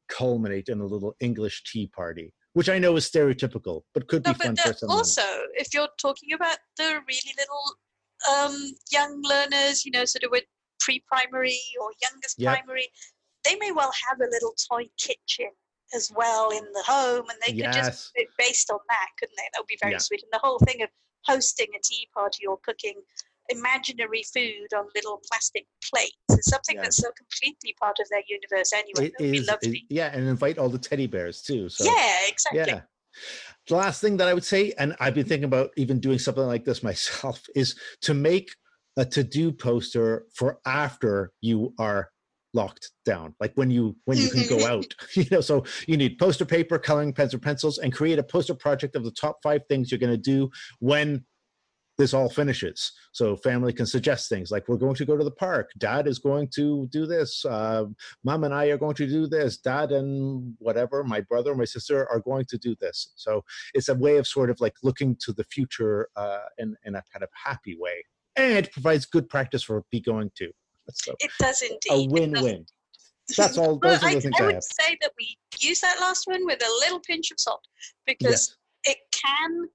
culminate 0.09 0.69
in 0.69 0.81
a 0.81 0.87
little 0.87 1.15
English 1.21 1.63
tea 1.71 1.87
party, 1.95 2.33
which 2.55 2.69
I 2.69 2.79
know 2.79 2.97
is 2.97 3.09
stereotypical, 3.09 3.83
but 3.95 4.09
could 4.09 4.25
No, 4.25 4.33
be 4.33 4.39
fun 4.39 4.57
for 4.57 4.71
uh, 4.71 4.73
some. 4.73 4.91
also, 4.91 5.23
if 5.55 5.73
you're 5.75 5.89
talking 6.01 6.33
about 6.33 6.59
the 6.77 7.01
really 7.07 7.35
little 7.39 7.77
um, 8.35 8.73
young 8.91 9.23
learners, 9.23 9.85
you 9.85 9.93
know, 9.93 10.05
sort 10.05 10.25
of 10.25 10.31
with 10.31 10.45
pre-primary 10.81 11.59
or 11.81 11.91
youngest 12.03 12.39
Yep. 12.39 12.59
primary, 12.59 12.89
they 13.45 13.57
may 13.57 13.73
well 13.73 13.93
have 14.09 14.21
a 14.21 14.31
little 14.31 14.55
toy 14.71 14.89
kitchen 14.99 15.51
as 15.95 16.11
well 16.15 16.51
in 16.51 16.65
the 16.75 16.83
home, 16.87 17.25
and 17.31 17.39
they 17.47 17.53
could 17.53 17.73
just 17.73 18.13
based 18.39 18.71
on 18.71 18.79
that, 18.89 19.09
couldn't 19.19 19.35
they? 19.37 19.49
That 19.53 19.61
would 19.61 19.67
be 19.67 19.79
very 19.81 19.93
Yeah. 19.93 19.99
sweet. 19.99 20.23
And 20.23 20.33
the 20.33 20.47
whole 20.47 20.59
thing 20.61 20.83
of 20.83 20.91
hosting 21.25 21.69
a 21.77 21.81
tea 21.83 22.09
party 22.13 22.47
or 22.47 22.59
cooking 22.65 22.95
imaginary 23.49 24.23
food 24.35 24.69
on 24.77 24.87
little 24.95 25.21
plastic 25.31 25.67
plates 25.91 26.17
is 26.31 26.47
something 26.47 26.77
Yeah. 26.77 26.83
that's 26.83 26.97
so 26.97 27.11
completely 27.13 27.75
part 27.81 27.99
of 28.01 28.09
their 28.11 28.23
universe 28.29 28.73
anyway. 28.73 29.07
It 29.07 29.47
That 29.47 29.59
would 29.63 29.71
be 29.71 29.79
is, 29.79 29.83
it- 29.89 29.95
yeah, 29.95 30.11
and 30.13 30.29
invite 30.29 30.59
all 30.59 30.69
the 30.69 30.79
teddy 30.79 31.07
bears 31.07 31.43
too. 31.43 31.69
So 31.69 31.85
yeah, 31.85 32.17
exactly. 32.27 32.61
yeah. 32.67 32.83
The 33.67 33.77
last 33.77 34.01
thing 34.01 34.17
that 34.19 34.29
I 34.29 34.35
would 34.35 34.45
say, 34.45 34.73
and 34.79 34.97
I've 35.01 35.15
been 35.15 35.27
thinking 35.27 35.45
about 35.45 35.71
even 35.77 36.01
doing 36.01 36.19
something 36.19 36.45
like 36.45 36.65
this 36.65 36.83
myself, 36.91 37.43
is 37.55 37.75
to 38.03 38.15
make 38.15 38.51
a 38.97 39.05
to-do 39.05 39.53
poster 39.53 40.27
for 40.35 40.59
after 40.67 41.33
you 41.41 41.73
are 41.79 42.11
locked 42.55 42.91
down 43.05 43.35
like 43.41 43.53
when 43.57 43.71
you 43.71 43.95
when 44.07 44.17
you 44.17 44.29
can 44.31 44.47
go 44.49 44.57
mm-hmm. 44.57 44.79
out 44.79 44.95
you 45.15 45.25
know 45.31 45.41
so 45.41 45.63
you 45.87 45.97
need 45.97 46.19
poster 46.19 46.47
paper 46.47 46.79
coloring 46.79 47.13
pens 47.13 47.35
or 47.35 47.39
pencils 47.39 47.79
and 47.79 47.93
create 47.93 48.19
a 48.19 48.23
poster 48.23 48.55
project 48.55 48.97
of 48.97 49.05
the 49.05 49.11
top 49.11 49.39
five 49.43 49.61
things 49.69 49.91
you're 49.91 49.99
going 49.99 50.11
to 50.11 50.17
do 50.17 50.51
when 50.81 51.23
this 51.99 52.15
all 52.15 52.29
finishes. 52.31 52.93
So 53.13 53.37
family 53.37 53.73
can 53.73 53.85
suggest 53.85 54.29
things 54.29 54.51
like 54.53 54.69
we're 54.69 54.77
going 54.77 54.95
to 54.95 55.05
go 55.05 55.17
to 55.17 55.25
the 55.25 55.33
park. 55.33 55.71
Dad 55.79 56.07
is 56.07 56.21
going 56.21 56.49
to 56.55 56.87
do 56.91 57.07
this. 57.07 57.45
Uh, 57.45 57.87
mom 58.25 58.45
and 58.45 58.55
i 58.55 58.67
are 58.67 58.79
going 58.79 58.95
to 58.95 59.07
do 59.07 59.27
this. 59.27 59.59
Dad 59.59 59.91
and 59.91 60.55
whatever 60.59 61.03
my 61.03 61.21
brother 61.21 61.55
my 61.57 61.65
sister 61.65 62.09
are 62.09 62.21
going 62.21 62.47
to 62.47 62.57
do 62.57 62.77
this. 62.81 63.13
So 63.17 63.45
it's 63.75 63.89
a 63.89 63.95
way 63.95 64.17
of 64.17 64.27
sort 64.27 64.49
of 64.49 64.61
like 64.61 64.75
looking 64.83 65.17
to 65.25 65.33
the 65.33 65.45
future 65.45 66.09
uh, 66.17 66.39
in, 66.59 66.77
in 66.85 66.95
a 66.95 67.03
kind 67.13 67.25
of 67.25 67.29
happy 67.35 67.77
way. 67.79 68.05
And 68.37 68.53
it 68.57 68.73
provides 68.73 69.05
good 69.05 69.29
practice 69.29 69.65
for 69.65 69.85
be 69.91 70.01
going 70.01 70.31
to. 70.37 70.51
So 70.93 71.15
It 71.19 71.33
does 71.41 71.63
indeed. 71.63 72.09
a 72.09 72.13
win-win. 72.13 72.65
That's 73.37 73.59
all 73.59 73.79
Well, 73.83 73.93
those 73.93 74.05
are 74.05 74.07
I, 74.07 74.15
the 74.15 74.21
things 74.21 74.35
I 74.39 74.43
i, 74.45 74.47
would 74.47 74.55
have. 74.55 74.63
say 74.63 74.97
that 75.03 75.11
we 75.19 75.37
use 75.59 75.81
that 75.81 75.99
last 76.01 76.29
one 76.29 76.47
with 76.47 76.63
a 76.63 76.71
little 76.81 77.01
pinch 77.01 77.33
of 77.33 77.41
salt 77.41 77.67
because 78.07 78.57
yes. 78.87 78.97
it 78.97 78.99
can 79.13 79.69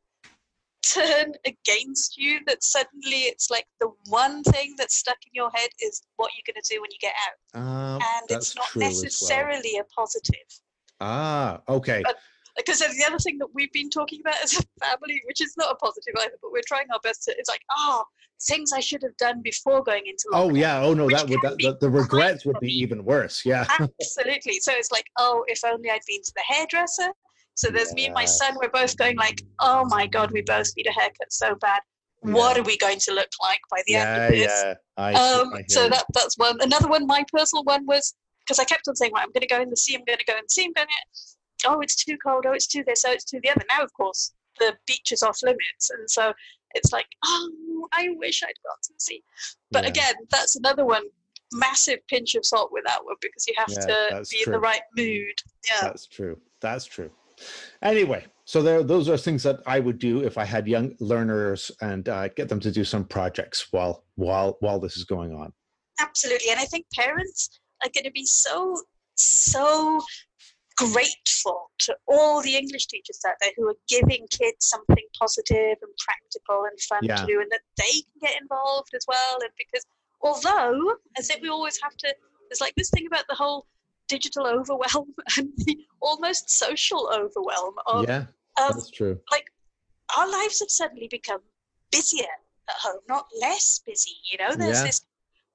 turn 0.84 1.34
against 1.46 2.18
you 2.18 2.40
that 2.46 2.64
suddenly 2.64 3.24
it's 3.24 3.50
like 3.50 3.66
the 3.80 3.90
one 4.08 4.44
thing 4.44 4.76
that's 4.78 4.98
stuck 4.98 5.18
in 5.26 5.32
your 5.34 5.50
head 5.54 5.70
is 5.82 6.02
what 6.18 6.32
you're 6.36 6.54
going 6.54 6.62
to 6.62 6.74
do 6.74 6.82
when 6.82 6.92
you 6.92 6.98
get 7.00 7.14
out 7.26 7.62
um, 7.62 8.02
and 8.02 8.26
it's 8.30 8.56
not 8.56 8.66
as 8.68 8.76
well. 8.76 8.90
necessarily 8.90 9.78
a 9.78 9.84
positive 9.86 10.62
ah 11.00 11.62
okay 11.70 12.02
But- 12.04 12.18
because 12.56 12.80
the 12.82 13.04
other 13.08 13.18
thing 13.18 13.40
that 13.40 13.48
we've 13.56 13.72
been 13.74 13.90
talking 13.90 14.22
about 14.22 14.36
as 14.44 14.54
a 14.54 14.86
family 14.86 15.20
which 15.26 15.42
is 15.42 15.56
not 15.58 15.72
a 15.72 15.76
positive 15.76 16.14
either 16.20 16.38
but 16.40 16.52
we're 16.52 16.62
trying 16.68 16.86
our 16.94 17.00
best 17.02 17.24
to 17.24 17.34
it's 17.36 17.50
like 17.50 17.64
oh 17.72 18.04
things 18.48 18.72
i 18.74 18.80
should 18.80 19.02
have 19.02 19.18
done 19.18 19.42
before 19.42 19.82
going 19.82 20.04
into 20.06 20.26
oh 20.34 20.54
yeah 20.54 20.80
oh 20.82 20.94
no 20.94 21.10
that 21.10 21.28
would 21.28 21.40
that, 21.42 21.58
the, 21.58 21.76
the 21.82 21.90
regrets 21.90 22.46
would 22.46 22.60
be 22.60 22.72
even 22.72 23.04
worse 23.04 23.44
yeah 23.44 23.66
Absolutely. 23.80 24.60
So 24.60 24.72
it's 24.74 24.92
like, 24.92 25.06
oh, 25.18 25.44
if 25.48 25.64
only 25.66 25.90
I'd 25.90 26.02
been 26.08 26.22
to 26.22 26.34
the 26.36 26.44
hairdresser. 26.48 27.12
So 27.56 27.70
there's 27.70 27.94
me 27.94 28.06
and 28.06 28.14
my 28.14 28.26
son. 28.26 28.56
We're 28.62 28.70
both 28.70 28.98
going 28.98 29.18
like, 29.18 29.42
oh 29.60 29.86
my 29.86 30.08
god, 30.08 30.32
we 30.32 30.42
both 30.42 30.68
need 30.76 30.88
a 30.88 30.92
haircut 30.92 31.32
so 31.32 31.56
bad. 31.56 31.82
What 32.22 32.58
are 32.58 32.64
we 32.64 32.78
going 32.78 33.00
to 33.00 33.14
look 33.14 33.30
like 33.42 33.60
by 33.70 33.82
the 33.86 33.96
end 33.96 34.24
of 34.24 34.32
this? 34.32 34.46
yeah 34.46 34.74
I, 34.98 35.14
Um, 35.14 35.54
I 35.54 35.64
so 35.68 35.90
that 35.90 36.06
that's 36.14 36.38
one. 36.38 36.58
Another 36.62 36.88
one, 36.88 37.06
my 37.06 37.26
personal 37.32 37.64
one 37.64 37.86
was 37.86 38.14
because 38.40 38.60
I 38.60 38.64
kept 38.64 38.88
on 38.88 38.96
saying, 38.96 39.12
well, 39.14 39.24
I'm 39.24 39.32
going 39.32 39.42
to 39.42 39.48
go 39.48 39.62
in 39.62 39.70
the 39.70 39.78
sea. 39.78 39.96
I'm 39.96 40.04
going 40.06 40.20
to 40.20 40.26
go 40.26 40.34
in 40.34 40.44
the 40.48 40.50
sea. 40.54 40.66
I'm 40.66 40.74
going 40.74 40.88
to. 40.88 41.70
Oh, 41.70 41.80
it's 41.82 41.96
too 41.96 42.18
cold. 42.18 42.46
Oh, 42.48 42.52
it's 42.54 42.68
too 42.68 42.84
this. 42.86 43.06
Oh, 43.06 43.12
it's 43.12 43.24
too 43.24 43.40
the 43.42 43.50
other. 43.50 43.64
Now, 43.70 43.84
of 43.84 43.94
course, 43.94 44.34
the 44.60 44.74
beach 44.88 45.12
is 45.12 45.24
off 45.24 45.40
limits, 45.44 45.90
and 45.92 46.10
so 46.10 46.34
it's 46.76 46.92
like, 46.92 47.06
oh, 47.24 47.88
I 47.94 48.10
wish 48.18 48.44
I'd 48.44 48.48
got 48.66 48.82
to 48.84 48.94
the 48.94 49.00
sea. 49.00 49.24
But 49.72 49.84
Yeah. 49.84 49.90
again, 49.90 50.16
that's 50.30 50.56
another 50.56 50.86
one. 50.86 51.04
Massive 51.54 52.00
pinch 52.08 52.36
of 52.36 52.46
salt 52.46 52.72
with 52.72 52.84
that 52.86 53.06
one 53.06 53.16
because 53.22 53.48
you 53.48 53.54
have 53.58 53.70
Yeah, 53.70 53.86
to 53.86 54.24
be 54.32 54.44
in 54.46 54.52
the 54.52 54.60
right 54.60 54.82
mood. 54.98 55.36
Yeah. 55.70 55.82
That's 55.82 56.08
true. 56.08 56.40
That's 56.62 56.86
true. 56.86 57.12
Anyway, 57.82 58.26
so 58.46 58.62
there, 58.62 58.84
those 58.84 59.10
are 59.10 59.18
things 59.18 59.44
that 59.44 59.62
I 59.66 59.80
would 59.80 60.00
do 60.00 60.24
if 60.24 60.38
I 60.38 60.46
had 60.46 60.68
young 60.68 60.96
learners 61.00 61.72
and 61.82 62.08
uh, 62.10 62.28
get 62.30 62.50
them 62.50 62.60
to 62.62 62.72
do 62.72 62.84
some 62.84 63.06
projects 63.06 63.68
while 63.72 64.04
while 64.16 64.58
while 64.60 64.80
this 64.80 64.98
is 64.98 65.04
going 65.04 65.34
on. 65.34 65.54
Absolutely. 66.00 66.50
And 66.52 66.60
I 66.60 66.66
think 66.66 66.86
parents 66.94 67.60
are 67.84 67.90
going 67.94 68.06
to 68.06 68.12
be 68.12 68.26
so, 68.26 68.82
so 69.16 70.02
grateful 70.78 71.70
to 71.80 71.96
all 72.08 72.42
the 72.42 72.56
English 72.56 72.88
teachers 72.88 73.20
out 73.28 73.36
there 73.42 73.52
who 73.56 73.68
are 73.70 73.76
giving 73.88 74.26
kids 74.32 74.68
something 74.68 75.06
positive 75.20 75.78
and 75.82 75.92
practical 76.04 76.66
and 76.66 76.80
fun 76.82 77.00
Yeah. 77.04 77.18
to 77.18 77.26
do 77.26 77.42
and 77.42 77.52
that 77.52 77.62
they 77.78 77.92
can 77.92 78.20
get 78.22 78.42
involved 78.42 78.90
as 78.96 79.06
well. 79.08 79.38
And 79.42 79.52
because 79.58 79.86
although, 80.22 80.96
I 81.18 81.22
think 81.22 81.42
we 81.42 81.50
always 81.50 81.80
have 81.82 81.96
to, 81.98 82.16
there's 82.50 82.62
like 82.62 82.74
this 82.76 82.90
thing 82.90 83.06
about 83.08 83.26
the 83.30 83.36
whole 83.36 83.68
digital 84.08 84.46
overwhelm 84.48 85.14
and 85.38 85.50
the 85.58 85.78
almost 86.02 86.50
social 86.50 87.10
overwhelm 87.14 87.76
of 87.88 88.08
yeah, 88.08 88.26
um, 88.62 88.72
that's 88.74 88.90
true. 88.92 89.20
Like 89.32 89.46
our 90.18 90.30
lives 90.30 90.60
have 90.60 90.70
suddenly 90.70 91.08
become 91.10 91.40
busier 91.92 92.26
at 92.70 92.76
home, 92.82 93.00
not 93.08 93.28
less 93.40 93.82
busy. 93.86 94.12
You 94.32 94.38
know, 94.38 94.56
there's 94.56 94.80
Yeah. 94.80 94.86
this, 94.86 95.06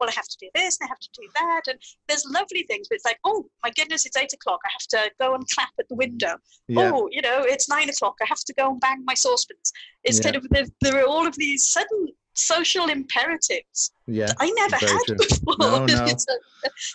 well, 0.01 0.09
I 0.09 0.13
have 0.13 0.29
to 0.29 0.37
do 0.41 0.49
this 0.55 0.79
and 0.81 0.87
I 0.87 0.91
have 0.91 0.99
to 1.01 1.09
do 1.13 1.29
that. 1.37 1.63
And 1.69 1.79
there's 2.07 2.25
lovely 2.27 2.63
things, 2.65 2.89
but 2.89 2.97
it's 2.97 3.05
like, 3.05 3.19
oh, 3.25 3.49
my 3.65 3.71
goodness, 3.71 4.07
it's 4.07 4.17
eight 4.17 4.33
o'clock. 4.33 4.61
I 4.65 4.69
have 4.73 4.87
to 5.07 5.11
go 5.21 5.35
and 5.35 5.49
clap 5.49 5.71
at 5.79 5.89
the 5.89 5.95
window. 5.97 6.35
Yeah, 6.69 6.91
Oh, 6.93 7.09
you 7.11 7.21
know, 7.23 7.43
it's 7.43 7.69
nine 7.69 7.89
o'clock. 7.89 8.17
I 8.23 8.27
have 8.27 8.45
to 8.45 8.55
go 8.55 8.71
and 8.71 8.81
bang 8.81 9.05
my 9.05 9.15
saucepans. 9.15 9.73
It's 10.05 10.19
Yeah. 10.19 10.25
kind 10.25 10.37
of, 10.37 10.49
there, 10.51 10.67
there 10.81 11.01
are 11.03 11.07
all 11.07 11.27
of 11.27 11.35
these 11.37 11.69
sudden 11.69 12.09
social 12.39 12.89
imperatives 12.89 13.91
yeah, 14.07 14.33
I 14.39 14.51
never 14.51 14.77
had 14.77 15.01
true. 15.07 15.17
before. 15.17 15.57
No, 15.59 15.85
no. 15.87 16.07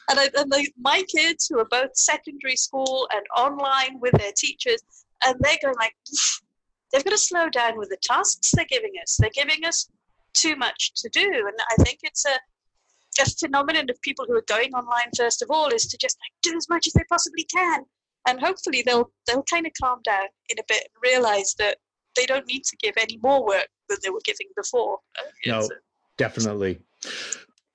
And 0.09 0.19
I, 0.19 0.29
and 0.35 0.51
they, 0.51 0.67
my 0.79 1.03
kids 1.03 1.47
who 1.47 1.59
are 1.59 1.65
both 1.65 1.95
secondary 1.95 2.55
school 2.55 3.07
and 3.13 3.23
online 3.37 3.99
with 3.99 4.13
their 4.13 4.31
teachers, 4.35 4.81
and 5.25 5.35
they're 5.39 5.57
going 5.61 5.75
like, 5.77 5.93
they've 6.91 7.03
got 7.03 7.11
to 7.11 7.17
slow 7.17 7.49
down 7.49 7.77
with 7.77 7.89
the 7.89 7.97
tasks 8.01 8.51
they're 8.55 8.65
giving 8.65 8.93
us. 9.01 9.17
They're 9.17 9.29
giving 9.33 9.63
us 9.65 9.89
too 10.33 10.55
much 10.55 10.93
to 10.95 11.09
do, 11.09 11.21
and 11.23 11.55
I 11.77 11.83
think 11.83 11.99
it's 12.03 12.25
a 12.25 12.39
a 13.21 13.25
phenomenon 13.25 13.87
of 13.91 14.01
people 14.01 14.25
who 14.27 14.35
are 14.35 14.45
going 14.47 14.73
online 14.73 15.11
first 15.15 15.43
of 15.43 15.51
all 15.51 15.67
is 15.67 15.85
to 15.85 15.95
just 15.97 16.17
like 16.17 16.33
do 16.41 16.57
as 16.57 16.67
much 16.67 16.87
as 16.87 16.93
they 16.93 17.03
possibly 17.07 17.43
can, 17.43 17.83
and 18.27 18.39
hopefully 18.39 18.81
they'll 18.83 19.11
they'll 19.27 19.43
kind 19.43 19.67
of 19.67 19.73
calm 19.79 19.99
down 20.03 20.25
in 20.49 20.57
a 20.57 20.63
bit 20.67 20.87
and 20.87 21.13
realize 21.13 21.53
that 21.59 21.77
they 22.15 22.25
don't 22.25 22.45
need 22.47 22.63
to 22.65 22.75
give 22.77 22.95
any 22.97 23.17
more 23.21 23.45
work 23.45 23.67
than 23.89 23.97
they 24.03 24.09
were 24.09 24.21
giving 24.23 24.47
before. 24.55 24.99
Uh, 25.17 25.23
No. 25.45 25.59
it's 25.59 25.69
a- 25.71 25.73
definitely. 26.17 26.79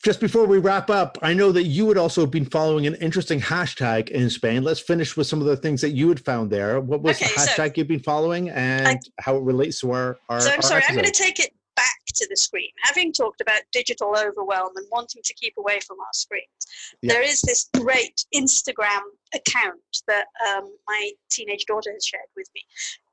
Just 0.05 0.21
before 0.21 0.47
we 0.47 0.59
wrap 0.59 0.91
up, 0.91 1.19
I 1.23 1.35
know 1.35 1.51
that 1.51 1.65
you 1.65 1.89
had 1.89 1.99
also 1.99 2.25
been 2.25 2.45
following 2.45 2.87
an 2.87 2.95
interesting 2.97 3.41
hashtag 3.41 4.09
in 4.11 4.31
Spain. 4.31 4.63
Let's 4.63 4.79
finish 4.79 5.17
with 5.17 5.27
some 5.27 5.41
of 5.41 5.47
the 5.47 5.57
things 5.57 5.81
that 5.81 5.91
you 5.91 6.09
had 6.09 6.25
found 6.25 6.51
there. 6.51 6.81
What 6.81 7.03
was 7.03 7.17
Okay, 7.21 7.27
the 7.35 7.41
so- 7.41 7.51
hashtag 7.51 7.77
you've 7.77 7.89
been 7.89 7.99
following 8.03 8.49
and 8.51 9.01
how 9.19 9.37
it 9.37 9.43
relates 9.43 9.81
to 9.81 9.91
our 9.91 10.19
our 10.29 10.41
So 10.41 10.51
I'm 10.51 10.57
our 10.59 10.63
sorry, 10.63 10.83
I'm 10.89 10.95
going 10.95 11.05
to 11.05 11.11
take 11.11 11.41
it 11.41 11.53
back 11.79 12.01
to 12.19 12.27
the 12.29 12.37
screen. 12.37 12.71
Having 12.83 13.13
talked 13.13 13.41
about 13.41 13.61
digital 13.73 14.11
overwhelm 14.17 14.73
and 14.77 14.87
wanting 14.91 15.23
to 15.25 15.35
keep 15.35 15.55
away 15.59 15.79
from 15.87 15.99
our 16.01 16.13
screens, 16.13 16.63
Yeah. 17.03 17.13
there 17.13 17.23
is 17.23 17.41
this 17.41 17.69
great 17.75 18.19
Instagram 18.35 19.03
account 19.33 19.93
that 20.09 20.27
um, 20.49 20.65
my 20.89 21.03
teenage 21.31 21.65
daughter 21.67 21.93
has 21.93 22.05
shared 22.05 22.31
with 22.37 22.49
me. 22.55 22.63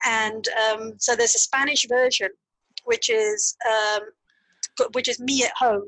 And 0.03 0.43
um, 0.63 0.93
so 0.97 1.15
there's 1.15 1.35
a 1.35 1.45
Spanish 1.49 1.85
version, 1.87 2.29
which 2.85 3.09
is 3.09 3.55
um, 3.73 4.01
which 4.93 5.07
is 5.07 5.19
me 5.19 5.43
at 5.43 5.55
home, 5.65 5.87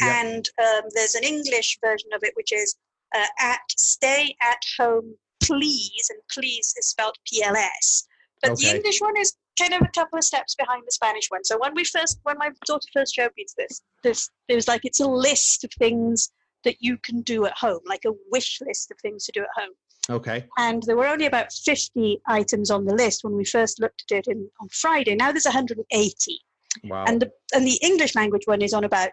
Yeah. 0.00 0.20
and 0.20 0.48
um, 0.66 0.84
there's 0.94 1.14
an 1.14 1.24
English 1.24 1.78
version 1.84 2.10
of 2.16 2.20
it, 2.22 2.32
which 2.34 2.52
is 2.52 2.74
uh, 3.14 3.26
at 3.38 3.60
stay 3.76 4.34
at 4.42 4.62
home 4.78 5.14
please, 5.42 6.06
and 6.10 6.20
please 6.34 6.74
is 6.78 6.86
spelled 6.86 7.16
PLS. 7.28 8.04
But 8.40 8.56
the 8.56 8.68
English 8.76 9.00
one 9.00 9.16
is 9.16 9.34
kind 9.58 9.74
of 9.74 9.82
a 9.82 9.90
couple 9.94 10.18
of 10.18 10.24
steps 10.24 10.54
behind 10.54 10.82
the 10.86 10.92
Spanish 10.92 11.26
one. 11.28 11.44
So 11.44 11.58
when 11.58 11.74
we 11.74 11.84
first, 11.84 12.18
when 12.24 12.36
my 12.38 12.50
daughter 12.66 12.88
first 12.92 13.14
showed 13.14 13.30
me 13.36 13.46
this, 13.56 13.82
this 14.02 14.30
it 14.48 14.54
was 14.54 14.68
like 14.68 14.82
it's 14.84 15.00
a 15.00 15.06
list 15.08 15.64
of 15.64 15.70
things 15.78 16.30
that 16.64 16.76
you 16.80 16.98
can 17.04 17.20
do 17.22 17.44
at 17.46 17.56
home, 17.56 17.80
like 17.86 18.04
a 18.06 18.12
wish 18.30 18.58
list 18.66 18.90
of 18.90 18.98
things 19.00 19.26
to 19.26 19.32
do 19.32 19.42
at 19.42 19.62
home. 19.62 19.72
Okay. 20.10 20.44
And 20.58 20.82
there 20.84 20.96
were 20.96 21.06
only 21.06 21.26
about 21.26 21.52
50 21.52 22.20
items 22.28 22.70
on 22.70 22.84
the 22.84 22.94
list 22.94 23.24
when 23.24 23.34
we 23.34 23.44
first 23.44 23.80
looked 23.80 24.04
at 24.10 24.18
it 24.18 24.26
in, 24.28 24.48
on 24.60 24.68
Friday. 24.70 25.14
Now 25.14 25.32
there's 25.32 25.44
180 25.44 26.38
Wow. 26.82 27.04
and 27.06 27.20
the 27.22 27.30
and 27.54 27.66
the 27.66 27.78
English 27.82 28.14
language 28.14 28.42
one 28.46 28.62
is 28.62 28.74
on 28.74 28.84
about 28.84 29.12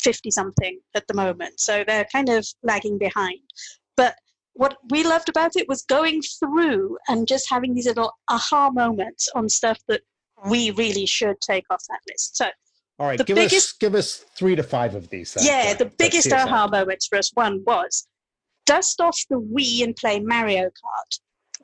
fifty 0.00 0.30
something 0.30 0.78
at 0.94 1.06
the 1.08 1.14
moment, 1.14 1.58
so 1.58 1.84
they're 1.86 2.06
kind 2.12 2.28
of 2.28 2.46
lagging 2.62 2.98
behind. 2.98 3.40
But 3.96 4.14
what 4.54 4.76
we 4.90 5.02
loved 5.02 5.28
about 5.28 5.56
it 5.56 5.68
was 5.68 5.82
going 5.82 6.22
through 6.22 6.98
and 7.08 7.26
just 7.26 7.48
having 7.48 7.74
these 7.74 7.86
little 7.86 8.12
aha 8.28 8.70
moments 8.70 9.28
on 9.34 9.48
stuff 9.48 9.78
that 9.88 10.02
we 10.48 10.70
really 10.72 11.06
should 11.06 11.40
take 11.40 11.64
off 11.70 11.82
that 11.88 12.00
list. 12.08 12.36
So 12.36 12.46
All 12.98 13.06
right. 13.06 13.18
give 13.24 13.38
us 13.38 13.44
biggest- 13.50 13.80
give 13.80 13.94
us 13.94 14.24
three 14.36 14.54
to 14.56 14.62
five 14.62 14.94
of 14.94 15.08
these. 15.08 15.34
then. 15.34 15.44
yeah, 15.46 15.74
the 15.74 15.86
biggest 15.86 16.32
aha 16.32 16.66
moments 16.68 17.06
for 17.06 17.16
us 17.18 17.30
one 17.34 17.62
was 17.66 18.06
dust 18.66 19.00
off 19.00 19.18
the 19.30 19.40
Wii 19.40 19.82
and 19.84 19.96
play 19.96 20.20
Mario 20.20 20.64
Kart. 20.64 21.18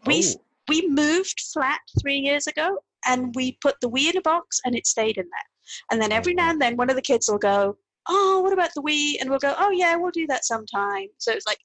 We 0.07 0.25
Oh. 0.37 0.41
we 0.69 0.87
moved 0.89 1.41
flat 1.53 1.81
three 2.01 2.19
years 2.19 2.47
ago, 2.47 2.79
and 3.07 3.35
we 3.35 3.59
put 3.63 3.77
the 3.81 3.89
Wii 3.91 4.11
in 4.11 4.17
a 4.17 4.21
box, 4.23 4.61
and 4.65 4.75
it 4.75 4.87
stayed 4.87 5.17
in 5.17 5.25
there. 5.25 5.49
And 5.91 6.01
then 6.01 6.13
every 6.13 6.33
oh, 6.35 6.37
now 6.37 6.51
and 6.51 6.61
then, 6.61 6.77
one 6.77 6.91
of 6.91 6.97
the 6.97 7.03
kids 7.03 7.29
will 7.29 7.39
go, 7.39 7.79
"Oh, 8.09 8.41
what 8.41 8.53
about 8.53 8.71
the 8.75 8.83
Wii?" 8.83 9.17
And 9.21 9.29
we'll 9.31 9.39
go, 9.39 9.55
"Oh 9.59 9.71
yeah, 9.71 9.97
we'll 9.97 10.11
do 10.11 10.27
that 10.29 10.45
sometime." 10.45 11.09
So 11.19 11.33
it's 11.33 11.47
like, 11.47 11.59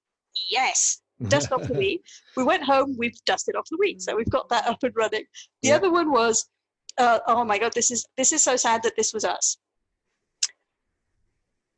yes, 0.50 1.02
dust 1.28 1.52
off 1.52 1.64
the 1.68 1.74
Wii. 1.82 2.00
We 2.36 2.44
went 2.44 2.64
home, 2.64 2.96
we've 2.98 3.18
dusted 3.26 3.56
off 3.56 3.68
the 3.70 3.78
Wii, 3.78 4.02
so 4.02 4.16
we've 4.16 4.30
got 4.30 4.50
that 4.50 4.68
up 4.68 4.84
and 4.84 4.96
running. 4.96 5.26
The 5.62 5.70
Yeah. 5.70 5.76
other 5.76 5.92
one 5.92 6.12
was, 6.12 6.50
uh, 6.98 7.20
oh 7.28 7.44
my 7.44 7.58
god, 7.58 7.74
this 7.74 7.92
is 7.92 8.06
this 8.18 8.34
is 8.34 8.42
so 8.42 8.56
sad 8.56 8.84
that 8.84 8.96
this 8.96 9.14
was 9.14 9.26
us. 9.26 9.58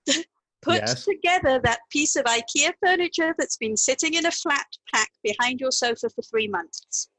Put 0.62 0.78
Yes. 0.82 1.06
together 1.06 1.60
that 1.64 1.80
piece 1.92 2.16
of 2.16 2.26
IKEA 2.26 2.74
furniture 2.84 3.36
that's 3.38 3.58
been 3.58 3.78
sitting 3.78 4.16
in 4.16 4.26
a 4.26 4.32
flat 4.32 4.66
pack 4.94 5.10
behind 5.24 5.60
your 5.60 5.72
sofa 5.72 6.10
for 6.10 6.22
three 6.24 6.48
months. 6.48 7.10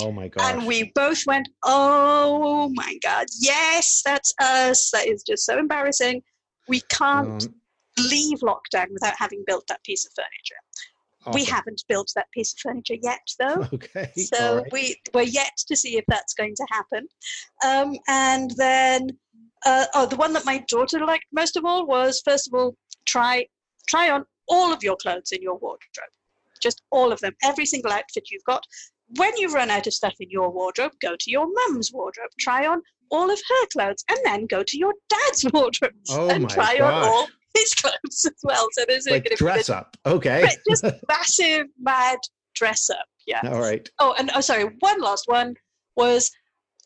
Oh 0.00 0.10
my 0.10 0.26
God. 0.28 0.56
And 0.56 0.66
we 0.66 0.90
both 0.94 1.24
went, 1.26 1.48
oh 1.62 2.70
my 2.74 2.98
God, 3.02 3.26
yes, 3.38 4.02
that's 4.04 4.34
us. 4.40 4.90
That 4.90 5.06
is 5.06 5.22
just 5.22 5.44
so 5.44 5.58
embarrassing. 5.58 6.22
We 6.66 6.80
can't 6.88 7.44
Um, 7.44 7.54
leave 7.98 8.40
lockdown 8.40 8.86
without 8.90 9.14
having 9.18 9.44
built 9.46 9.66
that 9.68 9.84
piece 9.84 10.04
of 10.06 10.12
furniture. 10.16 10.56
We 11.32 11.44
haven't 11.44 11.84
built 11.88 12.10
that 12.16 12.30
piece 12.32 12.52
of 12.52 12.58
furniture 12.58 12.96
yet, 13.00 13.20
though. 13.38 13.66
Okay. 13.72 14.10
So 14.16 14.56
right. 14.56 14.72
we 14.72 14.96
we're 15.14 15.22
yet 15.22 15.52
to 15.68 15.76
see 15.76 15.96
if 15.96 16.04
that's 16.08 16.34
going 16.34 16.54
to 16.54 16.66
happen. 16.70 17.08
Um, 17.64 17.96
and 18.08 18.50
then, 18.56 19.08
uh, 19.64 19.86
oh, 19.94 20.06
the 20.06 20.16
one 20.16 20.32
that 20.34 20.44
my 20.44 20.64
daughter 20.68 21.04
liked 21.04 21.26
most 21.32 21.56
of 21.56 21.64
all 21.64 21.86
was 21.86 22.22
first 22.24 22.48
of 22.48 22.54
all 22.54 22.76
try 23.06 23.46
try 23.88 24.10
on 24.10 24.24
all 24.48 24.72
of 24.72 24.82
your 24.82 24.96
clothes 24.96 25.32
in 25.32 25.42
your 25.42 25.56
wardrobe, 25.56 26.12
just 26.60 26.82
all 26.90 27.12
of 27.12 27.20
them, 27.20 27.34
every 27.42 27.66
single 27.66 27.92
outfit 27.92 28.30
you've 28.30 28.44
got. 28.44 28.64
When 29.16 29.36
you 29.36 29.52
run 29.52 29.70
out 29.70 29.86
of 29.86 29.94
stuff 29.94 30.14
in 30.20 30.30
your 30.30 30.50
wardrobe, 30.50 30.92
go 31.00 31.16
to 31.18 31.30
your 31.30 31.46
mum's 31.52 31.92
wardrobe, 31.92 32.30
try 32.40 32.66
on 32.66 32.82
all 33.10 33.30
of 33.30 33.38
her 33.38 33.66
clothes, 33.72 34.04
and 34.08 34.18
then 34.24 34.46
go 34.46 34.62
to 34.62 34.78
your 34.78 34.94
dad's 35.08 35.46
wardrobe 35.52 35.92
Oh 36.10 36.28
and 36.28 36.48
try 36.48 36.78
on 36.78 36.92
all 36.92 37.28
his 37.58 37.74
clothes 37.74 38.26
as 38.26 38.32
well. 38.42 38.68
So 38.72 38.84
there's 38.86 39.06
like 39.08 39.24
to 39.24 39.34
dress 39.36 39.68
up. 39.70 39.96
Okay. 40.06 40.42
Right, 40.42 40.58
just 40.68 40.84
massive 41.08 41.66
mad 41.80 42.18
dress 42.54 42.90
up. 42.90 43.06
Yeah. 43.26 43.40
all 43.44 43.60
right. 43.60 43.88
Oh, 43.98 44.14
and 44.18 44.30
oh, 44.34 44.40
sorry, 44.40 44.64
one 44.80 45.00
last 45.00 45.28
one 45.28 45.54
was 45.96 46.30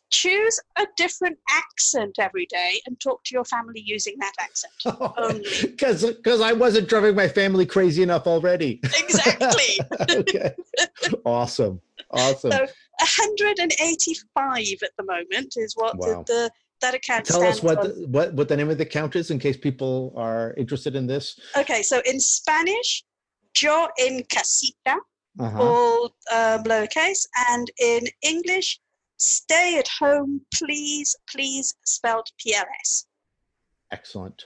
choose 0.09 0.57
a 0.77 0.87
different 0.95 1.37
accent 1.49 2.15
every 2.19 2.45
day 2.45 2.79
and 2.85 2.97
talk 2.99 3.21
to 3.25 3.33
your 3.33 3.43
family 3.43 3.81
using 3.85 4.15
that 4.19 4.33
accent. 4.39 4.73
Oh, 4.85 5.13
only. 5.17 5.43
Because 5.61 6.05
because 6.05 6.41
I 6.41 6.53
wasn't 6.53 6.87
driving 6.87 7.15
my 7.15 7.27
family 7.27 7.65
crazy 7.65 8.03
enough 8.03 8.25
already. 8.27 8.79
Exactly. 8.99 9.79
okay. 10.09 10.53
Awesome. 11.25 11.81
Awesome. 12.11 12.51
So 12.51 12.59
185 12.99 14.65
at 14.83 14.91
the 14.97 15.03
moment 15.03 15.53
is 15.57 15.73
what 15.75 15.97
Wow. 15.97 16.23
the, 16.25 16.33
the 16.33 16.51
that 16.81 16.93
account 16.93 17.25
Tell 17.25 17.43
us 17.43 17.61
what 17.63 17.77
on. 17.79 17.87
the, 18.01 18.07
what 18.07 18.33
what 18.33 18.47
the 18.47 18.55
name 18.57 18.69
of 18.69 18.77
the 18.77 18.83
account 18.83 19.15
is 19.15 19.31
in 19.31 19.39
case 19.39 19.57
people 19.57 20.13
are 20.15 20.53
interested 20.57 20.95
in 20.95 21.07
this. 21.07 21.39
Okay, 21.57 21.81
so 21.81 22.01
in 22.05 22.19
Spanish, 22.19 23.03
yo 23.59 23.87
en 23.99 24.23
casita, 24.31 24.97
Uh-huh. 25.39 25.61
all 25.61 26.05
um, 26.33 26.63
lowercase, 26.63 27.27
and 27.49 27.69
in 27.79 28.01
English, 28.23 28.79
stay 29.17 29.77
at 29.77 29.87
home, 29.99 30.41
please, 30.53 31.15
please, 31.29 31.75
spelled 31.85 32.27
PLS. 32.39 33.05
Excellent. 33.91 34.45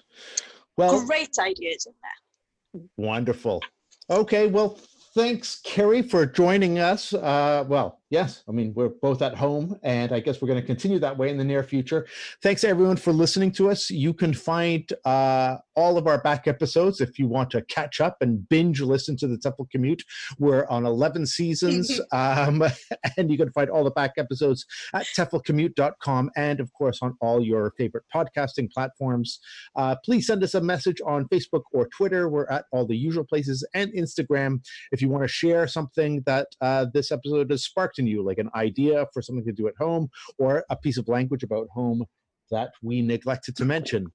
Well, 0.78 1.06
Great 1.06 1.38
ideas 1.40 1.86
in 1.88 1.94
there. 2.04 2.82
Wonderful. 2.98 3.62
Okay, 4.10 4.48
well, 4.48 4.80
thanks, 5.16 5.62
Ceri, 5.66 6.08
for 6.08 6.26
joining 6.26 6.80
us. 6.80 7.14
Uh, 7.14 7.64
well, 7.68 8.01
yes, 8.12 8.44
I 8.48 8.52
mean, 8.52 8.74
we're 8.76 8.90
both 8.90 9.22
at 9.22 9.34
home, 9.34 9.80
and 9.84 10.12
I 10.12 10.20
guess 10.20 10.42
we're 10.42 10.50
going 10.50 10.60
to 10.60 10.66
continue 10.66 11.00
that 11.00 11.18
way 11.18 11.30
in 11.30 11.38
the 11.38 11.44
near 11.44 11.64
future. 11.64 12.06
Thanks, 12.44 12.64
everyone, 12.64 12.98
for 12.98 13.14
listening 13.14 13.52
to 13.54 13.72
us. 13.72 13.90
You 13.90 14.14
can 14.14 14.34
find 14.34 14.92
uh, 15.06 15.58
all 15.76 15.98
of 15.98 16.08
our 16.08 16.22
back 16.22 16.48
episodes 16.48 17.00
if 17.00 17.18
you 17.18 17.28
want 17.28 17.50
to 17.52 17.62
catch 17.64 18.02
up 18.02 18.18
and 18.22 18.48
binge 18.50 18.82
listen 18.82 19.16
to 19.18 19.28
the 19.28 19.38
TEFL 19.38 19.70
Commute. 19.72 20.04
We're 20.38 20.68
on 20.68 20.86
11 20.86 21.26
seasons, 21.26 22.00
um, 22.12 22.62
and 23.18 23.32
you 23.32 23.38
can 23.38 23.52
find 23.54 23.70
all 23.70 23.86
the 23.86 23.92
back 23.92 24.12
episodes 24.18 24.66
at 24.94 25.06
teflcommute.com 25.16 26.32
and, 26.36 26.60
of 26.60 26.72
course, 26.74 27.00
on 27.02 27.16
all 27.22 27.42
your 27.44 27.74
favorite 27.78 28.04
podcasting 28.14 28.70
platforms. 28.72 29.40
Uh, 29.78 29.96
please 30.04 30.28
send 30.28 30.44
us 30.44 30.54
a 30.54 30.62
message 30.62 31.00
on 31.06 31.26
Facebook 31.30 31.64
or 31.72 31.88
Twitter. 31.88 32.28
We're 32.28 32.48
at 32.48 32.66
all 32.74 32.86
the 32.86 32.98
usual 32.98 33.24
places 33.24 33.66
and 33.74 33.92
Instagram. 33.94 34.60
If 34.92 35.02
you 35.02 35.08
want 35.08 35.24
to 35.24 35.30
share 35.30 35.66
something 35.66 36.24
that 36.26 36.48
uh, 36.60 36.88
this 36.94 37.12
episode 37.12 37.52
has 37.52 37.64
sparked 37.64 38.01
in 38.02 38.08
you, 38.08 38.22
like 38.30 38.40
an 38.46 38.50
idea 38.56 39.06
for 39.14 39.22
something 39.22 39.46
to 39.46 39.52
do 39.62 39.68
at 39.68 39.76
home 39.86 40.10
or 40.38 40.66
a 40.70 40.76
piece 40.76 40.98
of 40.98 41.08
language 41.08 41.44
about 41.44 41.68
home 41.80 42.04
that 42.50 42.72
we 42.82 43.02
neglected 43.02 43.56
to 43.58 43.66
mention. 43.66 44.08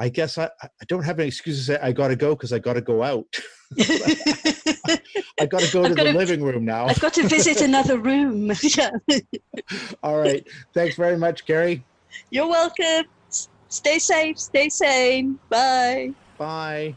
I 0.00 0.08
guess 0.08 0.38
I, 0.38 0.46
I 0.62 0.84
don't 0.88 1.04
have 1.04 1.18
an 1.18 1.26
excuse 1.26 1.58
to 1.58 1.64
say 1.64 1.78
I 1.80 1.92
got 1.92 2.08
to 2.08 2.16
go 2.16 2.30
because 2.34 2.52
I 2.54 2.58
got 2.58 2.72
to 2.72 2.80
go 2.80 3.02
out. 3.02 3.26
I 3.78 5.46
got 5.46 5.60
to 5.60 5.72
go 5.72 5.82
I've 5.82 5.88
to 5.90 5.94
the 5.94 6.04
gotta- 6.04 6.18
living 6.18 6.42
room 6.42 6.64
now. 6.64 6.86
I've 6.86 7.00
got 7.00 7.12
to 7.14 7.28
visit 7.28 7.60
another 7.60 7.98
room. 7.98 8.50
yeah. 8.62 8.90
All 10.02 10.18
right. 10.18 10.42
Thanks 10.74 10.96
very 10.96 11.18
much, 11.18 11.44
Ceri. 11.46 11.82
You're 12.30 12.48
welcome. 12.48 13.04
Stay 13.68 13.98
safe, 14.00 14.38
stay 14.38 14.68
sane. 14.68 15.38
Bye. 15.48 16.12
Bye. 16.38 16.94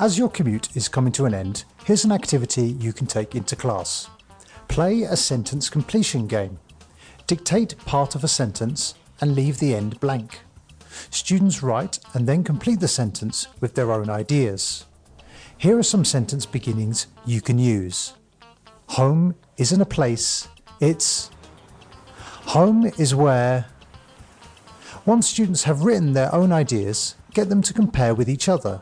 As 0.00 0.16
your 0.16 0.30
commute 0.30 0.74
is 0.74 0.88
coming 0.88 1.12
to 1.12 1.26
an 1.26 1.34
end, 1.34 1.64
here's 1.84 2.06
an 2.06 2.10
activity 2.10 2.74
you 2.80 2.90
can 2.90 3.06
take 3.06 3.34
into 3.34 3.54
class. 3.54 4.08
Play 4.66 5.02
a 5.02 5.14
sentence 5.14 5.68
completion 5.68 6.26
game. 6.26 6.58
Dictate 7.26 7.76
part 7.84 8.14
of 8.14 8.24
a 8.24 8.28
sentence 8.28 8.94
and 9.20 9.34
leave 9.34 9.58
the 9.58 9.74
end 9.74 10.00
blank. 10.00 10.40
Students 11.10 11.62
write 11.62 11.98
and 12.14 12.26
then 12.26 12.44
complete 12.44 12.80
the 12.80 12.88
sentence 12.88 13.48
with 13.60 13.74
their 13.74 13.92
own 13.92 14.08
ideas. 14.08 14.86
Here 15.58 15.76
are 15.76 15.82
some 15.82 16.06
sentence 16.06 16.46
beginnings 16.46 17.06
you 17.26 17.42
can 17.42 17.58
use. 17.58 18.14
Home 18.96 19.34
isn't 19.58 19.82
a 19.82 19.84
place, 19.84 20.48
it's. 20.80 21.30
Home 22.56 22.86
is 22.96 23.14
where. 23.14 23.66
Once 25.04 25.28
students 25.28 25.64
have 25.64 25.82
written 25.82 26.14
their 26.14 26.34
own 26.34 26.52
ideas, 26.52 27.16
get 27.34 27.50
them 27.50 27.60
to 27.60 27.74
compare 27.74 28.14
with 28.14 28.30
each 28.30 28.48
other. 28.48 28.80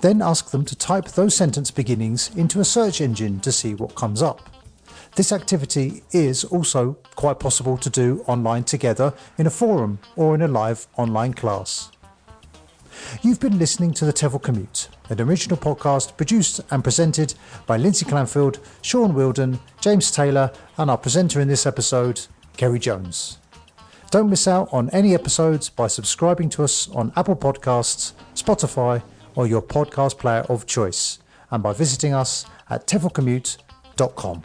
Then 0.00 0.22
ask 0.22 0.50
them 0.50 0.64
to 0.66 0.76
type 0.76 1.06
those 1.08 1.34
sentence 1.34 1.70
beginnings 1.70 2.34
into 2.36 2.60
a 2.60 2.64
search 2.64 3.00
engine 3.00 3.40
to 3.40 3.52
see 3.52 3.74
what 3.74 3.94
comes 3.94 4.22
up. 4.22 4.50
This 5.16 5.32
activity 5.32 6.02
is 6.12 6.44
also 6.44 6.98
quite 7.14 7.38
possible 7.38 7.78
to 7.78 7.88
do 7.88 8.22
online 8.26 8.64
together 8.64 9.14
in 9.38 9.46
a 9.46 9.50
forum 9.50 9.98
or 10.14 10.34
in 10.34 10.42
a 10.42 10.48
live 10.48 10.86
online 10.96 11.32
class. 11.32 11.90
You've 13.22 13.40
been 13.40 13.58
listening 13.58 13.94
to 13.94 14.04
The 14.04 14.12
TEFL 14.12 14.42
Commute, 14.42 14.88
an 15.08 15.20
original 15.20 15.56
podcast 15.56 16.16
produced 16.16 16.60
and 16.70 16.84
presented 16.84 17.34
by 17.66 17.76
Lindsay 17.76 18.04
Clandfield, 18.04 18.58
Shaun 18.82 19.14
Wilden, 19.14 19.58
James 19.80 20.10
Taylor, 20.10 20.52
and 20.76 20.90
our 20.90 20.98
presenter 20.98 21.40
in 21.40 21.48
this 21.48 21.66
episode, 21.66 22.26
Ceri 22.58 22.80
Jones. 22.80 23.38
Don't 24.10 24.30
miss 24.30 24.46
out 24.46 24.68
on 24.72 24.90
any 24.90 25.14
episodes 25.14 25.68
by 25.68 25.86
subscribing 25.86 26.48
to 26.50 26.64
us 26.64 26.88
on 26.90 27.12
Apple 27.16 27.36
Podcasts, 27.36 28.12
Spotify, 28.34 29.02
or 29.36 29.46
your 29.46 29.62
podcast 29.62 30.18
player 30.18 30.44
of 30.48 30.66
choice, 30.66 31.20
and 31.50 31.62
by 31.62 31.72
visiting 31.72 32.12
us 32.12 32.46
at 32.68 32.86
teflcommute.com. 32.86 34.42